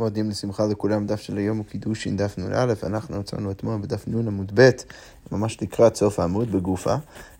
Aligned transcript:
מועדים 0.00 0.30
לשמחה 0.30 0.66
לכולם, 0.66 1.06
דף 1.06 1.20
של 1.20 1.36
היום 1.36 1.58
הוא 1.58 1.66
קידושין, 1.66 2.16
דף 2.16 2.38
נ"א, 2.38 2.72
אנחנו 2.82 3.20
עצרנו 3.20 3.50
אתמול 3.50 3.80
בדף 3.80 4.08
נ' 4.08 4.28
עמוד 4.28 4.52
ב', 4.54 4.70
ממש 5.32 5.62
לקראת 5.62 5.96
סוף 5.96 6.20
העמוד 6.20 6.52
בגופה. 6.52 6.94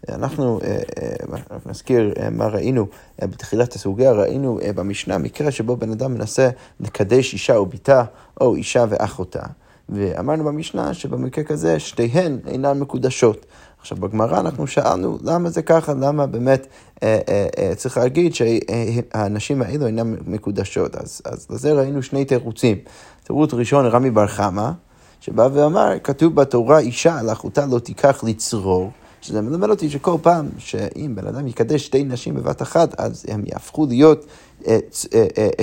אנחנו 0.09 0.61
אה, 0.63 0.79
אה, 1.03 1.11
רק 1.29 1.67
נזכיר 1.67 2.13
אה, 2.19 2.31
מה 2.31 2.47
ראינו 2.47 2.87
בתחילת 3.23 3.75
הסוגיה, 3.75 4.13
ראינו 4.13 4.59
במשנה 4.75 5.19
מקרה 5.19 5.51
שבו 5.51 5.77
בן 5.77 5.91
אדם 5.93 6.15
מנסה 6.15 6.51
לקדש 6.81 7.33
אישה 7.33 7.57
או 7.57 7.67
בתה, 7.67 8.05
או 8.41 8.55
אישה 8.55 8.85
ואחותה. 8.89 9.43
ואמרנו 9.89 10.45
במשנה 10.45 10.95
שבמקרה 10.95 11.45
כזה 11.45 11.79
שתיהן 11.79 12.39
אינן 12.47 12.79
מקודשות. 12.79 13.47
עכשיו, 13.81 13.99
בגמרא 13.99 14.41
אנחנו 14.41 14.67
שאלנו 14.67 15.19
למה 15.23 15.51
זה 15.51 15.63
ככה, 15.63 15.95
למה 15.95 16.27
באמת 16.27 16.67
אה, 17.03 17.19
אה, 17.29 17.47
אה, 17.59 17.75
צריך 17.75 17.97
להגיד 17.97 18.35
שהנשים 18.35 19.63
האלו 19.63 19.87
אינן 19.87 20.15
מקודשות. 20.27 20.97
אז, 20.97 21.23
אז 21.25 21.47
לזה 21.51 21.73
ראינו 21.73 22.03
שני 22.03 22.25
תירוצים. 22.25 22.77
תירוץ 23.25 23.55
ראשון, 23.55 23.87
רמי 23.87 24.11
בר 24.11 24.27
חמא, 24.27 24.71
שבא 25.21 25.49
ואמר, 25.53 25.93
כתוב 26.05 26.35
בתורה, 26.35 26.79
אישה 26.79 27.19
על 27.19 27.33
אחותה 27.33 27.67
לא 27.67 27.79
תיקח 27.79 28.25
לצרור. 28.25 28.91
שזה 29.23 29.41
מלמד 29.41 29.71
אותי 29.71 29.91
שכל 29.91 30.17
פעם 30.23 30.49
שאם 30.59 31.13
בן 31.15 31.27
אדם 31.27 31.47
יקדש 31.47 31.87
שתי 31.87 32.05
נשים 32.05 32.35
בבת 32.35 32.63
אחת, 32.63 33.01
אז 33.01 33.27
הם 33.29 33.43
יהפכו 33.47 33.87
להיות 33.87 34.19
אה, 34.19 34.25
אה, 34.25 34.29
אה, 34.29 34.50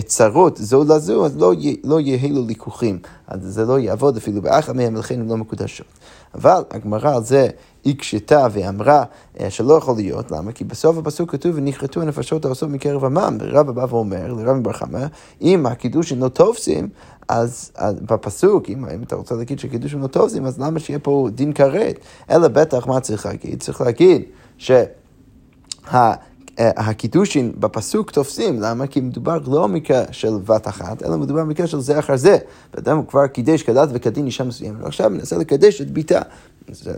צרות 0.06 0.58
זו 0.58 0.84
לזו, 0.84 1.26
אז 1.26 1.38
לא, 1.38 1.54
לא 1.84 2.00
יהיו 2.00 2.36
לו 2.36 2.46
ליכוחים. 2.48 3.00
אז 3.28 3.40
זה 3.42 3.66
לא 3.66 3.80
יעבוד 3.80 4.18
אפילו 4.18 4.42
באחת 4.42 4.76
מהם, 4.76 4.96
ולכן 4.96 5.20
הן 5.20 5.28
לא 5.28 5.38
מקודשות. 5.38 5.88
אבל 6.36 6.62
הגמרא 6.72 7.16
על 7.16 7.24
זה 7.24 7.48
הקשתה 7.86 8.48
ואמרה 8.52 9.04
שלא 9.50 9.74
יכול 9.74 9.96
להיות, 9.96 10.32
למה? 10.32 10.52
כי 10.52 10.64
בסוף 10.64 10.98
הפסוק 10.98 11.32
כתוב 11.32 11.52
ונכרתו 11.56 12.02
הנפשות 12.02 12.46
העושות 12.46 12.70
מקרב 12.70 13.06
עמם, 13.06 13.38
ורבא 13.40 13.72
בא 13.72 13.86
ואומר 13.90 14.34
לרבי 14.34 14.60
בר 14.60 14.74
חמא, 14.74 15.06
אם 15.42 15.66
הקידושין 15.66 16.20
לא 16.20 16.28
תופסים, 16.28 16.90
אז, 17.30 17.72
אז 17.76 17.96
בפסוק, 18.02 18.70
אם, 18.70 18.86
אם 18.86 19.04
אתה 19.04 19.16
רוצה 19.16 19.36
להגיד 19.36 19.60
שקידושין 19.60 20.00
לא 20.00 20.08
תופסים, 20.08 20.46
אז 20.46 20.60
למה 20.60 20.80
שיהיה 20.80 21.00
פה 21.00 21.28
דין 21.36 21.54
כרת? 21.54 22.00
אלא 22.30 22.48
בטח 22.48 22.88
מה 22.88 23.00
צריך 23.00 23.26
להגיד? 23.26 23.64
צריך 23.64 23.82
להגיד 23.82 24.22
שה... 24.58 24.84
אה, 26.60 26.72
הקידושין 26.76 27.52
בפסוק 27.60 28.12
תופסים, 28.12 28.62
למה? 28.62 28.88
כי 28.88 29.02
מדובר 29.02 29.38
לא 29.48 29.68
במקרה 29.68 30.04
של 30.12 30.38
בת 30.46 30.68
אחת, 30.68 31.04
אלא 31.04 31.18
מדובר 31.18 31.42
במקרה 31.44 31.68
של 31.68 31.80
זה 31.80 32.00
אחר 32.00 32.18
זה. 32.18 32.38
ואדם 32.74 33.06
כבר 33.06 33.28
קידש 33.28 33.64
כדת 33.64 33.90
וכדין 33.94 34.26
אישה 34.26 34.44
מסוימת, 34.44 34.84
ועכשיו 34.84 35.10
מנסה 35.10 35.38
לקדש 35.38 35.82
את 35.82 35.92
ביתה. 35.92 36.22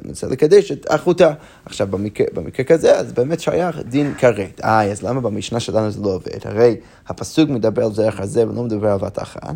מנסה 0.06 0.28
לקדש 0.28 0.72
את 0.72 0.86
אחותה. 0.90 1.34
עכשיו, 1.66 1.88
במקרה, 1.88 2.28
במקרה 2.34 2.66
כזה, 2.66 3.00
אז 3.00 3.12
באמת 3.12 3.40
שייך 3.40 3.80
דין 3.90 4.14
כרת. 4.18 4.62
אה, 4.64 4.84
אז 4.84 5.04
למה 5.04 5.22
במשנה 5.22 5.60
שלנו 5.60 5.92
זה 5.92 6.02
לא 6.02 6.10
עובד? 6.10 6.40
הרי 6.46 6.76
הפסוק 7.08 7.50
מדבר 7.50 7.84
על 7.84 7.94
זה 7.94 8.10
אחר 8.10 8.26
זה 8.26 8.50
ולא 8.50 8.64
מדבר 8.64 8.92
על 8.92 8.98
בת 8.98 9.22
אחת. 9.22 9.56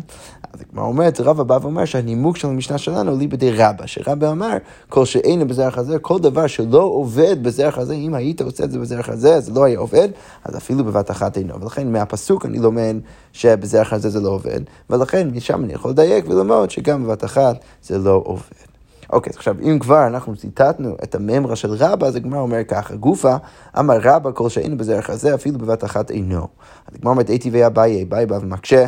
אז 0.52 0.60
הגמרא 0.60 0.84
אומרת, 0.84 1.20
רבא 1.20 1.42
בא 1.42 1.58
ואומר 1.62 1.84
שהנימוק 1.84 2.36
של 2.36 2.48
המשנה 2.48 2.78
שלנו 2.78 3.10
הוא 3.10 3.18
ליבדי 3.18 3.50
רבא, 3.50 3.86
שרבא 3.86 4.30
אמר, 4.30 4.56
כל 4.88 5.04
שאין 5.04 5.48
בזרח 5.48 5.78
הזה, 5.78 5.98
כל 5.98 6.18
דבר 6.18 6.46
שלא 6.46 6.82
עובד 6.82 7.42
בזרח 7.42 7.78
הזה, 7.78 7.94
אם 7.94 8.14
היית 8.14 8.40
עושה 8.40 8.64
את 8.64 8.70
זה 8.70 8.78
בזרח 8.78 9.08
הזה, 9.08 9.40
זה 9.40 9.52
לא 9.52 9.64
היה 9.64 9.78
עובד, 9.78 10.08
אז 10.44 10.56
אפילו 10.56 10.84
בבת 10.84 11.10
אחת 11.10 11.36
אינו. 11.36 11.60
ולכן 11.60 11.92
מהפסוק 11.92 12.46
אני 12.46 12.58
לומד 12.58 12.96
שבזרח 13.32 13.92
הזה 13.92 14.10
זה 14.10 14.20
לא 14.20 14.28
עובד, 14.28 14.60
ולכן 14.90 15.28
משם 15.32 15.64
אני 15.64 15.72
יכול 15.72 15.90
לדייק 15.90 16.28
וללמוד 16.28 16.70
שגם 16.70 17.04
בבת 17.04 17.24
אחת 17.24 17.56
זה 17.82 17.98
לא 17.98 18.22
עובד. 18.24 18.73
אוקיי, 19.10 19.30
אז 19.30 19.36
עכשיו, 19.36 19.56
אם 19.62 19.78
כבר 19.78 20.06
אנחנו 20.06 20.36
ציטטנו 20.36 20.96
את 21.02 21.14
הממרה 21.14 21.56
של 21.56 21.70
רבא, 21.72 22.06
אז 22.06 22.16
הגמרא 22.16 22.40
אומר 22.40 22.64
ככה, 22.64 22.96
גופה, 22.96 23.36
אמר 23.78 23.98
רבא 24.02 24.30
כל 24.34 24.48
שהיינו 24.48 24.78
בזרח 24.78 25.10
הזה, 25.10 25.34
אפילו 25.34 25.58
בבת 25.58 25.84
אחת 25.84 26.10
אינו. 26.10 26.48
אז 26.86 26.94
הגמרא 26.94 27.12
אומרת, 27.12 27.28
הייתי 27.28 27.50
ואביי, 27.52 28.02
אביי 28.02 28.26
בא 28.26 28.34
ומקשה, 28.34 28.86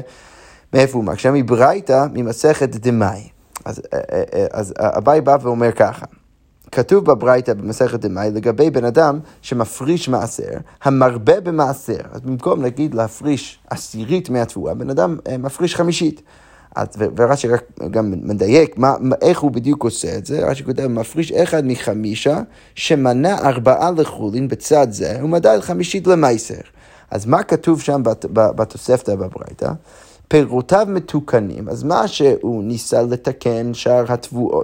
מאיפה 0.75 0.99
הוא 0.99 1.05
מקשה? 1.05 1.31
מברייתא, 1.31 2.07
ממסכת 2.13 2.69
דמאי. 2.69 3.29
אז, 3.65 3.83
אה, 3.93 4.01
אה, 4.13 4.47
אה, 4.81 4.99
אביי 4.99 5.21
בא 5.21 5.37
ואומר 5.43 5.73
ככה. 5.73 6.07
כתוב 6.73 7.05
בברייתא 7.05 7.55
במסכת 7.55 8.01
דמאי 8.01 8.31
לגבי 8.31 8.71
בן 8.71 8.85
אדם 8.85 9.21
שמפריש 9.43 10.09
מעשר, 10.09 10.51
המרבה 10.83 11.41
במעשר. 11.41 11.99
אז 12.13 12.21
במקום 12.21 12.63
להגיד 12.63 12.95
להפריש 12.95 13.59
עשירית 13.71 14.31
מהתבואה, 14.31 14.75
בן 14.75 14.91
אדם 14.91 15.17
מפריש 15.39 15.77
חמישית. 15.77 16.23
ורש"י 17.17 17.49
רק 17.49 17.63
גם 17.91 18.15
מדייק 18.23 18.79
מה, 18.79 18.95
איך 19.23 19.41
הוא 19.41 19.51
בדיוק 19.51 19.85
עושה 19.85 20.19
את 20.19 20.27
זה, 20.27 20.47
רש"י 20.47 20.65
כותב, 20.65 20.87
מפריש 20.87 21.33
אחד 21.33 21.67
מחמישה 21.67 22.41
שמנה 22.75 23.39
ארבעה 23.39 23.91
לחולין 23.91 24.49
בצד 24.49 24.87
זה, 24.91 25.19
ומדד 25.23 25.59
חמישית 25.61 26.07
למייסר. 26.07 26.61
אז 27.11 27.27
מה 27.27 27.43
כתוב 27.43 27.81
שם 27.81 28.03
בתוספתא 28.31 29.15
בברייתא? 29.15 29.73
פירותיו 30.29 30.87
מתוקנים, 30.89 31.69
אז 31.69 31.83
מה 31.83 32.09
שהוא 32.09 32.65
ניסה 32.65 33.03
לתקן, 33.03 33.75
שאר 33.75 34.05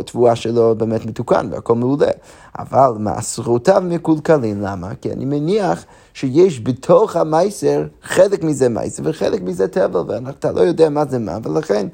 התבואה 0.01 0.37
שלו 0.37 0.75
באמת 0.75 1.07
מתוקן 1.07 1.49
והכל 1.51 1.75
מעולה. 1.75 2.11
אבל 2.59 2.93
מעשרותיו 2.99 3.83
מקולקלים, 3.87 4.61
למה? 4.61 4.95
כי 5.01 5.13
אני 5.13 5.25
מניח 5.25 5.85
שיש 6.15 6.61
בתוך 6.61 7.17
המייסר 7.17 7.85
חלק 8.03 8.43
מזה 8.45 8.69
מייסר 8.69 9.03
וחלק 9.07 9.43
מזה 9.43 9.69
טבל, 9.69 10.01
ואתה 10.09 10.53
לא 10.53 10.61
יודע 10.61 10.89
מה 10.89 11.05
זה 11.05 11.19
מה, 11.19 11.39
ולכן 11.43 11.87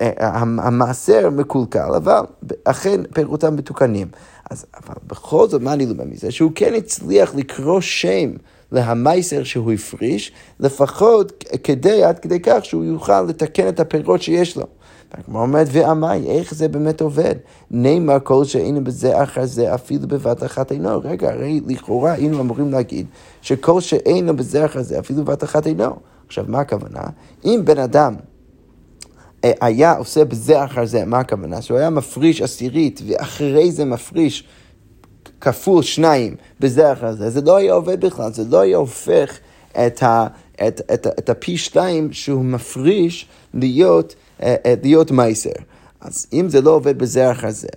אה, 0.00 0.12
המעשר 0.38 1.30
מקולקל, 1.30 1.94
אבל 1.96 2.20
אכן 2.64 3.00
פירותיו 3.14 3.52
מתוקנים. 3.52 4.08
אז 4.50 4.66
אבל 4.74 4.94
בכל 5.06 5.48
זאת, 5.48 5.62
מה 5.62 5.72
אני 5.72 5.86
לומד 5.86 6.04
מזה? 6.04 6.30
שהוא 6.30 6.52
כן 6.54 6.74
הצליח 6.74 7.34
לקרוא 7.34 7.80
שם. 7.80 8.30
להמייסר 8.72 9.44
שהוא 9.44 9.72
הפריש, 9.72 10.32
לפחות 10.60 11.44
כדי, 11.64 12.04
עד 12.04 12.18
כדי 12.18 12.40
כך 12.40 12.64
שהוא 12.64 12.84
יוכל 12.84 13.22
לתקן 13.22 13.68
את 13.68 13.80
הפירות 13.80 14.22
שיש 14.22 14.56
לו. 14.56 14.66
והגמרא 15.18 15.42
אומרת, 15.42 15.66
ועמי, 15.72 16.26
איך 16.26 16.54
זה 16.54 16.68
באמת 16.68 17.00
עובד? 17.00 17.34
נאמר 17.70 18.16
כל 18.22 18.44
שהיינו 18.44 18.84
בזה 18.84 19.22
אחר 19.22 19.44
זה, 19.46 19.74
אפילו 19.74 20.08
בבת 20.08 20.44
אחת 20.44 20.72
אינו. 20.72 21.00
רגע, 21.04 21.32
הרי 21.32 21.60
לכאורה 21.66 22.12
היינו 22.12 22.40
אמורים 22.40 22.70
להגיד 22.72 23.06
שכל 23.42 23.80
שאינו 23.80 24.36
בזה 24.36 24.64
אחר 24.64 24.82
זה, 24.82 24.98
אפילו 24.98 25.24
בבת 25.24 25.44
אחת 25.44 25.66
אינו. 25.66 25.96
עכשיו, 26.26 26.44
מה 26.48 26.60
הכוונה? 26.60 27.02
אם 27.44 27.60
בן 27.64 27.78
אדם 27.78 28.14
אה, 29.44 29.52
היה 29.60 29.96
עושה 29.96 30.24
בזה 30.24 30.64
אחר 30.64 30.84
זה, 30.84 31.04
מה 31.04 31.18
הכוונה? 31.18 31.62
שהוא 31.62 31.78
היה 31.78 31.90
מפריש 31.90 32.42
עשירית, 32.42 33.00
ואחרי 33.06 33.72
זה 33.72 33.84
מפריש 33.84 34.48
כפול 35.40 35.82
שניים 35.82 36.36
בזה 36.60 36.92
אחר 36.92 37.12
זה, 37.12 37.30
זה 37.30 37.40
לא 37.40 37.56
היה 37.56 37.72
עובד 37.72 38.04
בכלל, 38.04 38.32
זה 38.32 38.44
לא 38.50 38.60
היה 38.60 38.76
הופך 38.76 39.38
את, 39.72 40.02
ה, 40.02 40.26
את, 40.68 40.80
את, 40.94 41.06
את 41.06 41.30
הפי 41.30 41.56
שתיים 41.56 42.12
שהוא 42.12 42.44
מפריש 42.44 43.28
להיות, 43.54 44.14
להיות 44.82 45.10
מייסר. 45.10 45.50
אז 46.00 46.26
אם 46.32 46.48
זה 46.48 46.60
לא 46.60 46.70
עובד 46.70 46.98
בזה 46.98 47.32
אחר 47.32 47.50
זה, 47.50 47.68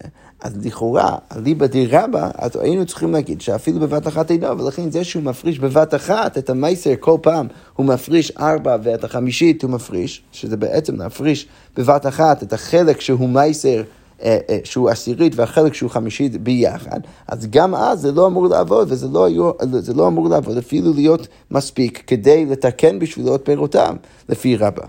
אז 0.42 0.66
לכאורה, 0.66 1.16
אליבא 1.36 1.68
די 1.68 1.88
רבא, 1.88 2.30
אז 2.36 2.52
היינו 2.56 2.86
צריכים 2.86 3.12
להגיד 3.12 3.42
שאפילו 3.42 3.80
בבת 3.80 4.08
אחת 4.08 4.32
אינו, 4.32 4.60
ולכן 4.60 4.92
זה 4.92 5.04
שהוא 5.04 5.24
מפריש 5.24 5.60
בבת 5.60 5.96
אחת 5.96 6.38
את 6.38 6.50
המייסר 6.50 6.94
כל 7.00 7.18
פעם, 7.22 7.48
הוא 7.76 7.86
מפריש 7.86 8.32
ארבע 8.32 8.78
ואת 8.84 9.04
החמישית 9.04 9.64
הוא 9.64 9.72
מפריש, 9.72 10.22
שזה 10.32 10.58
בעצם 10.58 10.96
להפריש 10.96 11.48
בבת 11.78 12.08
אחת 12.08 12.44
את 12.44 12.54
החלק 12.54 13.02
שהוא 13.02 13.30
מייסר 13.30 13.84
אה, 14.24 14.38
אה, 14.50 14.60
שהוא 14.64 14.90
עשירית 14.90 15.34
והחלק 15.36 15.74
שהוא 15.74 15.90
חמישית 15.90 16.44
ביחד, 16.44 17.00
אז 17.28 17.48
גם 17.50 17.76
אז 17.76 18.02
זה 18.02 18.12
לא 18.12 18.28
אמור 18.28 18.48
לעבוד, 18.48 18.92
וזה 18.92 19.08
לא, 19.08 19.54
זה 19.62 19.94
לא 19.94 20.08
אמור 20.08 20.30
לעבוד 20.30 20.58
אפילו 20.58 20.94
להיות 20.94 21.28
מספיק 21.52 22.04
כדי 22.08 22.46
לתקן 22.46 23.00
בשבילו 23.00 23.36
את 23.36 23.42
פירותיו, 23.46 23.96
לפי 24.30 24.56
רבא. 24.56 24.84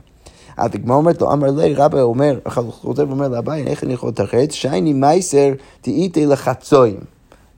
אז 0.59 0.71
הגמרא 0.75 0.97
אומרת 0.97 1.21
לו, 1.21 1.33
אמר 1.33 1.51
לי, 1.51 1.75
רבא 1.75 2.01
אומר, 2.01 2.39
חוזר 2.49 3.09
ואומר 3.09 3.29
לאביי, 3.29 3.67
איך 3.67 3.85
אני 3.85 3.93
יכול 3.93 4.09
לתרץ? 4.09 4.53
שייני 4.53 4.93
מייסר 4.93 5.53
תהיתי 5.81 6.27
לחצויים. 6.27 7.01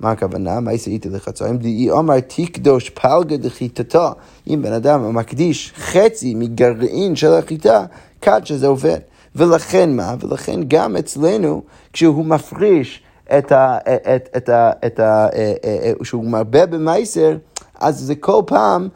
מה 0.01 0.11
הכוונה? 0.11 0.61
מייסר 0.61 0.85
תהיתי 0.85 1.09
לחצויים? 1.09 1.59
דהי 1.59 1.91
אומר 1.91 2.21
תקדוש 2.21 2.91
פלגה 2.91 3.37
דחיתתו. 3.37 4.09
אם 4.49 4.63
בן 4.63 4.73
אדם 4.73 5.17
מקדיש 5.17 5.73
חצי 5.77 6.35
מגרעין 6.35 7.17
של 7.17 7.33
החיטה, 7.35 7.85
כד 8.21 8.41
שזה 8.45 8.67
עובד. 8.67 8.99
ולכן 9.37 9.97
מה? 9.97 10.15
ולכן 10.21 10.61
גם 10.69 10.97
אצלנו, 10.97 11.63
כשהוא 11.93 12.25
מפריש 12.25 13.03
את 13.39 13.53
ה... 13.53 13.79
את, 14.17 14.29
את 14.37 14.49
ה, 14.49 14.71
את 14.87 15.01
ה 15.01 15.27
אה, 15.35 15.53
אה, 15.65 15.79
אה, 15.83 15.93
שהוא 16.03 16.25
מרבה 16.25 16.67
במייסר, 16.67 17.37
אז 17.81 17.99
זה 17.99 18.15
כל 18.15 18.43
פעם, 18.47 18.89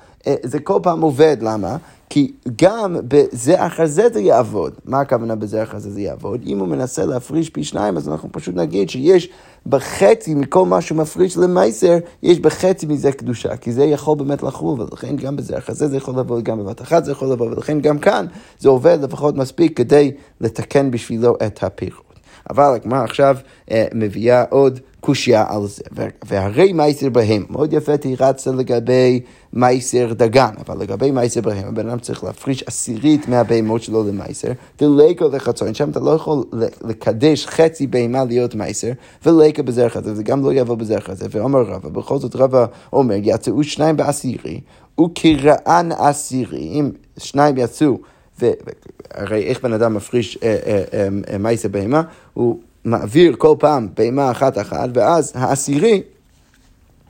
זה 0.43 0.61
כל 0.61 0.79
פעם 0.83 1.01
עובד, 1.01 1.37
למה? 1.41 1.77
כי 2.11 2.33
גם 2.63 2.97
בזה 3.09 3.67
אחר 3.67 3.87
זה 3.87 4.09
זה 4.13 4.21
יעבוד. 4.21 4.73
מה 4.85 5.01
הכוונה 5.01 5.35
בזה 5.35 5.63
אחר 5.63 5.79
זה 5.79 5.91
זה 5.91 6.01
יעבוד? 6.01 6.41
אם 6.47 6.59
הוא 6.59 6.69
מנסה 6.69 7.05
להפריש 7.05 7.51
פי 7.51 7.65
שניים, 7.65 7.97
אז 7.97 8.09
אנחנו 8.09 8.29
פשוט 8.33 8.55
נגיד 8.55 8.91
שיש 8.91 9.29
בחצי 9.67 10.35
מכל 10.35 10.67
מה 10.67 10.81
שהוא 10.81 10.99
מפריש 10.99 11.37
למייסר, 11.37 11.99
יש 12.23 12.41
בחצי 12.41 12.87
מזה 12.87 13.13
קדושה, 13.13 13.57
כי 13.57 13.73
זה 13.73 13.85
יכול 13.85 14.19
באמת 14.19 14.43
לחול, 14.43 14.81
ולכן 14.81 15.17
גם 15.17 15.37
בזה 15.37 15.59
אחר 15.59 15.73
זה 15.73 15.89
זה 15.89 15.97
יכול 15.97 16.19
לבוא, 16.19 16.41
גם 16.41 16.59
בבת 16.59 16.83
אחת 16.83 17.05
זה 17.05 17.13
יכול 17.13 17.29
לבוא, 17.29 17.47
ולכן 17.47 17.81
גם 17.81 17.99
כאן 17.99 18.27
זה 18.59 18.69
עובד 18.69 18.99
לפחות 19.03 19.37
מספיק 19.37 19.77
כדי 19.77 20.13
לתקן 20.41 20.91
בשבילו 20.91 21.37
את 21.47 21.63
הפירות. 21.63 22.04
אבל 22.51 22.75
הגמרא 22.75 23.05
עכשיו 23.05 23.37
אה, 23.71 23.87
מביאה 23.95 24.45
עוד 24.51 24.81
קושייה 25.05 25.45
על 25.49 25.67
זה. 25.67 25.83
והרי 26.25 26.73
מייסר 26.73 27.09
בהם, 27.09 27.45
מאוד 27.51 27.73
יפה 27.73 27.97
תירצת 27.97 28.51
לגבי 28.51 29.21
מייסר 29.53 30.13
דגן, 30.13 30.55
אבל 30.67 30.79
לגבי 30.79 31.11
מייסר 31.11 31.41
בהם, 31.41 31.69
הבן 31.69 31.89
אדם 31.89 31.99
צריך 31.99 32.25
להפריש 32.25 32.63
עשירית 32.63 33.29
מהבהמות 33.29 33.83
שלו 33.83 34.05
למייסר, 34.09 34.53
ולקו 34.81 35.29
לחצון, 35.33 35.75
שם 35.75 35.91
אתה 35.91 36.01
לא 36.01 36.11
יכול 36.11 36.45
לקדש 36.85 37.47
חצי 37.47 37.87
בהמה 37.87 38.25
להיות 38.25 38.55
מייסר, 38.55 38.91
ולקו 39.27 39.63
בזרח 39.63 39.93
חזה, 39.93 40.15
זה 40.15 40.23
גם 40.23 40.45
לא 40.45 40.53
יבוא 40.53 40.77
בזרח 40.77 41.05
חזה, 41.05 41.27
ואומר 41.31 41.63
רבא, 41.63 41.89
בכל 41.89 42.19
זאת 42.19 42.37
רבא 42.37 42.67
אומר, 42.93 43.17
יצאו 43.23 43.65
שניים 43.65 43.97
בעשירי, 43.97 44.61
וכרען 45.01 45.93
עשירי, 45.93 46.59
אם 46.59 46.91
שניים 47.19 47.55
יצאו, 47.59 47.99
והרי 48.39 49.43
איך 49.43 49.63
בן 49.63 49.73
אדם 49.73 49.95
מפריש 49.95 50.39
אה, 50.43 50.57
אה, 50.67 51.09
אה, 51.33 51.39
מייסר 51.39 51.69
בהמה, 51.69 52.03
הוא 52.35 52.59
מעביר 52.85 53.35
כל 53.39 53.55
פעם 53.59 53.89
בהמה 53.97 54.31
אחת 54.31 54.59
אחת, 54.59 54.89
ואז 54.95 55.33
העשירי, 55.35 56.03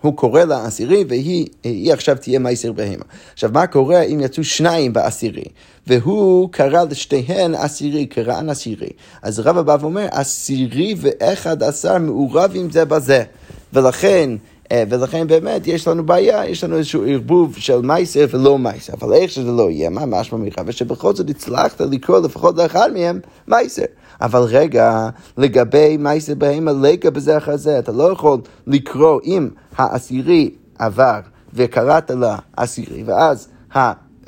הוא 0.01 0.17
קורא 0.17 0.45
לה 0.45 0.67
עשירי, 0.67 1.05
והיא 1.09 1.93
עכשיו 1.93 2.17
תהיה 2.17 2.39
מייסר 2.39 2.73
בהמה. 2.73 3.05
עכשיו, 3.33 3.51
מה 3.53 3.67
קורה 3.67 4.03
אם 4.03 4.21
יצאו 4.21 4.45
שניים 4.45 4.93
בעשירי, 4.93 5.45
והוא 5.87 6.49
קרא 6.53 6.85
לשתיהן 6.91 7.55
עשירי, 7.55 8.07
קראן 8.07 8.51
עשירי. 8.51 8.89
אז 9.23 9.41
רבא 9.41 9.63
בא 9.63 9.77
ואומר, 9.81 10.07
עשירי 10.11 10.95
ואחד 10.99 11.63
עשר 11.63 11.99
מעורבים 11.99 12.71
זה 12.71 12.85
בזה. 12.85 13.23
ולכן, 13.73 14.31
ולכן 14.73 15.27
באמת 15.27 15.67
יש 15.67 15.89
לנו 15.89 16.07
בעיה, 16.07 16.47
יש 16.47 16.65
לנו 16.65 16.77
איזשהו 16.77 17.05
ערבוב 17.07 17.57
של 17.59 17.81
מייסר 17.81 18.25
ולא 18.31 18.59
מייסר, 18.59 18.93
אבל 18.93 19.13
איך 19.13 19.31
שזה 19.31 19.53
לא 19.53 19.71
יהיה, 19.71 19.91
מה 19.91 20.07
משמע 20.07 20.39
מרבא? 20.39 20.73
שבכל 20.73 21.15
זאת 21.15 21.31
הצלחת 21.31 21.81
לקרוא 21.81 22.19
לפחות 22.19 22.57
לאחד 22.57 22.91
מהם 22.95 23.21
מייסר. 23.49 23.85
אבל 24.21 24.41
רגע, 24.41 25.09
לגבי 25.39 25.97
מייסר 25.97 26.35
בהמה 26.35 26.73
לקה 26.73 27.11
בזה 27.11 27.37
אחר 27.37 27.57
זה, 27.57 27.79
אתה 27.79 27.93
לא 27.93 28.13
יכול 28.13 28.39
לקרוא 28.67 29.21
אם 29.25 29.49
העשירי 29.77 30.51
עבר 30.79 31.21
וקראת 31.55 32.11
לה 32.11 32.37
עשירי, 32.57 33.03
ואז. 33.07 33.49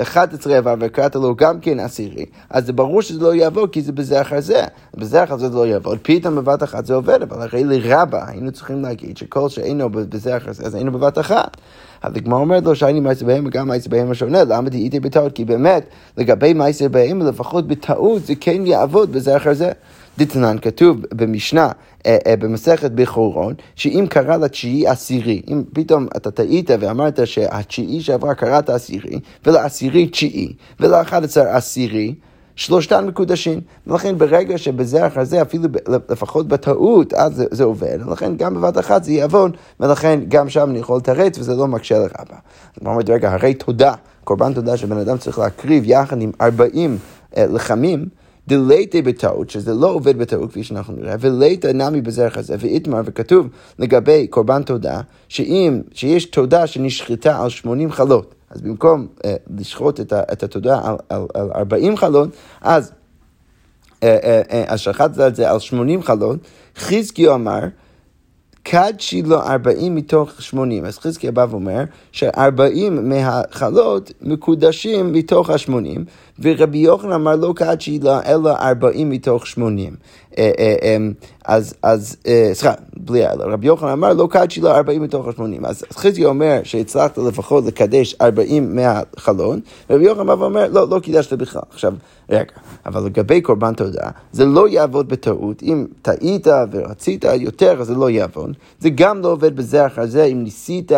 11 0.02 0.56
עבר 0.56 0.74
וקראת 0.80 1.14
לו 1.14 1.34
גם 1.36 1.60
כן 1.60 1.80
עשירי, 1.80 2.24
אז 2.50 2.66
זה 2.66 2.72
ברור 2.72 3.02
שזה 3.02 3.20
לא 3.20 3.34
יעבור 3.34 3.66
כי 3.66 3.82
זה 3.82 3.92
בזה 3.92 4.20
אחר 4.20 4.40
זה. 4.40 4.64
בזה 4.96 5.24
אחר 5.24 5.36
זה 5.36 5.48
לא 5.48 5.66
יעבור. 5.66 5.94
פתאום 6.02 6.36
בבת 6.36 6.62
אחת 6.62 6.86
זה 6.86 6.94
עובד, 6.94 7.22
אבל 7.22 7.42
הרי 7.42 7.64
לרבה 7.64 8.24
היינו 8.28 8.52
צריכים 8.52 8.82
להגיד 8.82 9.16
שכל 9.16 9.48
שאינו 9.48 9.90
בזה 9.90 10.36
אחר 10.36 10.52
זה, 10.52 10.64
אז 10.64 10.74
היינו 10.74 10.92
בבת 10.92 11.18
אחת. 11.18 11.56
אז 12.02 12.16
הגמרא 12.16 12.38
אומרת 12.38 12.64
לו 12.64 12.76
שאני 12.76 13.00
מעשר 13.00 13.26
בהם 13.26 13.46
וגם 13.46 13.68
מעשר 13.68 13.90
בהם 13.90 14.10
השונה, 14.10 14.44
למה 14.44 14.68
דהיתי 14.68 15.00
בטעות? 15.00 15.32
כי 15.32 15.44
באמת, 15.44 15.86
לגבי 16.16 16.52
מעשר 16.52 16.88
בהם, 16.88 17.22
לפחות 17.22 17.66
בטעות 17.66 18.22
זה 18.22 18.34
כן 18.40 18.66
יעבוד 18.66 19.12
בזה 19.12 19.36
אחר 19.36 19.54
זה. 19.54 19.72
דתנן 20.18 20.56
כתוב 20.62 21.00
במשנה, 21.14 21.70
אה, 22.06 22.16
אה, 22.26 22.36
במסכת 22.36 22.90
בכורון, 22.90 23.54
שאם 23.74 24.06
קרא 24.10 24.36
לתשיעי 24.36 24.86
עשירי, 24.86 25.42
אם 25.48 25.62
פתאום 25.72 26.06
אתה 26.16 26.30
טעית 26.30 26.70
ואמרת 26.80 27.26
שהתשיעי 27.26 28.00
שעברה 28.00 28.34
קראת 28.34 28.70
עשירי, 28.70 29.20
ולעשירי 29.46 30.06
תשיעי, 30.08 30.52
ולאחד 30.80 31.24
עשר 31.24 31.48
עשירי, 31.48 32.14
שלושתן 32.56 33.06
מקודשים. 33.06 33.60
ולכן 33.86 34.18
ברגע 34.18 34.58
שבזה 34.58 35.06
אחר 35.06 35.24
זה, 35.24 35.42
אפילו 35.42 35.68
לפחות 36.10 36.48
בטעות, 36.48 37.14
אז 37.14 37.34
זה, 37.34 37.44
זה 37.50 37.64
עובד. 37.64 37.98
ולכן 38.06 38.36
גם 38.36 38.54
בבת 38.54 38.78
אחת 38.78 39.04
זה 39.04 39.12
יעבוד, 39.12 39.56
ולכן 39.80 40.20
גם 40.28 40.48
שם 40.48 40.70
אני 40.70 40.78
יכול 40.78 40.96
לתרץ 40.96 41.38
וזה 41.38 41.54
לא 41.54 41.66
מקשה 41.66 41.98
לרבה. 41.98 42.36
אז 42.80 42.86
אומרת, 42.86 43.10
רגע, 43.10 43.32
הרי 43.32 43.54
תודה, 43.54 43.94
קורבן 44.24 44.54
תודה 44.54 44.76
שבן 44.76 44.98
אדם 44.98 45.18
צריך 45.18 45.38
להקריב 45.38 45.82
יחד 45.86 46.22
עם 46.22 46.32
40 46.40 46.98
אה, 47.36 47.46
לחמים. 47.46 48.08
דלייטה 48.48 49.02
בטעות, 49.02 49.50
שזה 49.50 49.74
לא 49.74 49.86
עובד 49.86 50.18
בטעות 50.18 50.50
כפי 50.50 50.64
שאנחנו 50.64 50.96
נראה, 50.96 51.14
ולייטה 51.20 51.72
נמי 51.72 52.00
בזרח 52.00 52.36
הזה, 52.36 52.56
ואיתמר, 52.58 53.00
וכתוב 53.04 53.48
לגבי 53.78 54.26
קורבן 54.26 54.62
תודה, 54.62 55.00
שאם, 55.28 55.80
שיש 55.92 56.24
תודה 56.24 56.66
שנשחטה 56.66 57.42
על 57.42 57.48
80 57.48 57.92
חלות, 57.92 58.34
אז 58.50 58.60
במקום 58.60 59.06
uh, 59.18 59.26
לשחוט 59.56 60.00
את, 60.00 60.12
את 60.12 60.42
התודה 60.42 60.80
על, 60.84 60.96
על, 61.08 61.26
על 61.34 61.50
40 61.54 61.96
חלות, 61.96 62.28
אז, 62.60 62.90
uh, 62.90 64.02
uh, 64.02 64.02
uh, 64.02 64.54
אז 64.66 64.80
שחטת 64.80 65.20
את 65.20 65.36
זה 65.36 65.50
על 65.50 65.58
80 65.58 66.02
חלות, 66.02 66.38
חזקי 66.78 67.28
אמר, 67.28 67.60
קדשי 68.68 69.22
לו 69.22 69.42
40 69.42 69.94
מתוך 69.94 70.42
80. 70.42 70.84
אז 70.84 70.98
חזקיה 70.98 71.32
בא 71.32 71.46
ואומר 71.50 71.84
ש-40 72.12 72.90
מהחלות 72.90 74.12
מקודשים 74.22 75.12
מתוך 75.12 75.50
ה-80, 75.50 76.00
ורבי 76.38 76.78
יוחנן 76.78 77.12
אמר 77.12 77.36
לא 77.36 77.52
קדשי 77.56 77.98
לו 78.02 78.12
אלא 78.26 78.50
40 78.50 79.10
מתוך 79.10 79.46
80. 79.46 79.96
אה, 80.38 80.50
אה, 80.58 80.96
אמ, 80.96 81.12
אז, 81.44 81.74
אז, 81.82 82.16
אה, 82.26 82.50
סליחה, 82.52 82.74
בלי 82.96 83.22
רבי 83.38 83.66
יוחנן 83.66 83.88
אמר 83.88 84.12
לא 84.12 84.28
קדשי 84.30 84.60
לו 84.60 84.70
40 84.70 85.02
מתוך 85.02 85.26
ה-80. 85.26 85.66
אז 85.66 85.84
חזקיה 85.92 86.26
אומר 86.26 86.60
שהצלחת 86.64 87.18
לפחות 87.18 87.64
לקדש 87.64 88.14
40 88.20 88.76
מהחלון, 88.76 89.60
ורבי 89.90 90.04
יוחנן 90.04 90.26
בא 90.26 90.32
ואומר 90.32 90.68
לא, 90.68 90.88
לא 90.88 90.98
קידשת 90.98 91.32
בכלל. 91.32 91.62
עכשיו, 91.70 91.94
רגע, 92.30 92.52
אבל 92.86 93.04
לגבי 93.04 93.40
קורבן 93.40 93.74
תודה, 93.74 94.10
זה 94.32 94.44
לא 94.44 94.68
יעבוד 94.68 95.08
בטעות. 95.08 95.62
אם 95.62 95.86
טעית 96.02 96.46
ורצית 96.70 97.24
יותר, 97.24 97.80
אז 97.80 97.86
זה 97.86 97.94
לא 97.94 98.10
יעבוד. 98.10 98.56
זה 98.80 98.90
גם 98.90 99.20
לא 99.20 99.28
עובד 99.28 99.56
בזה 99.56 99.86
אחר 99.86 100.06
זה, 100.06 100.24
אם 100.24 100.44
ניסית 100.44 100.92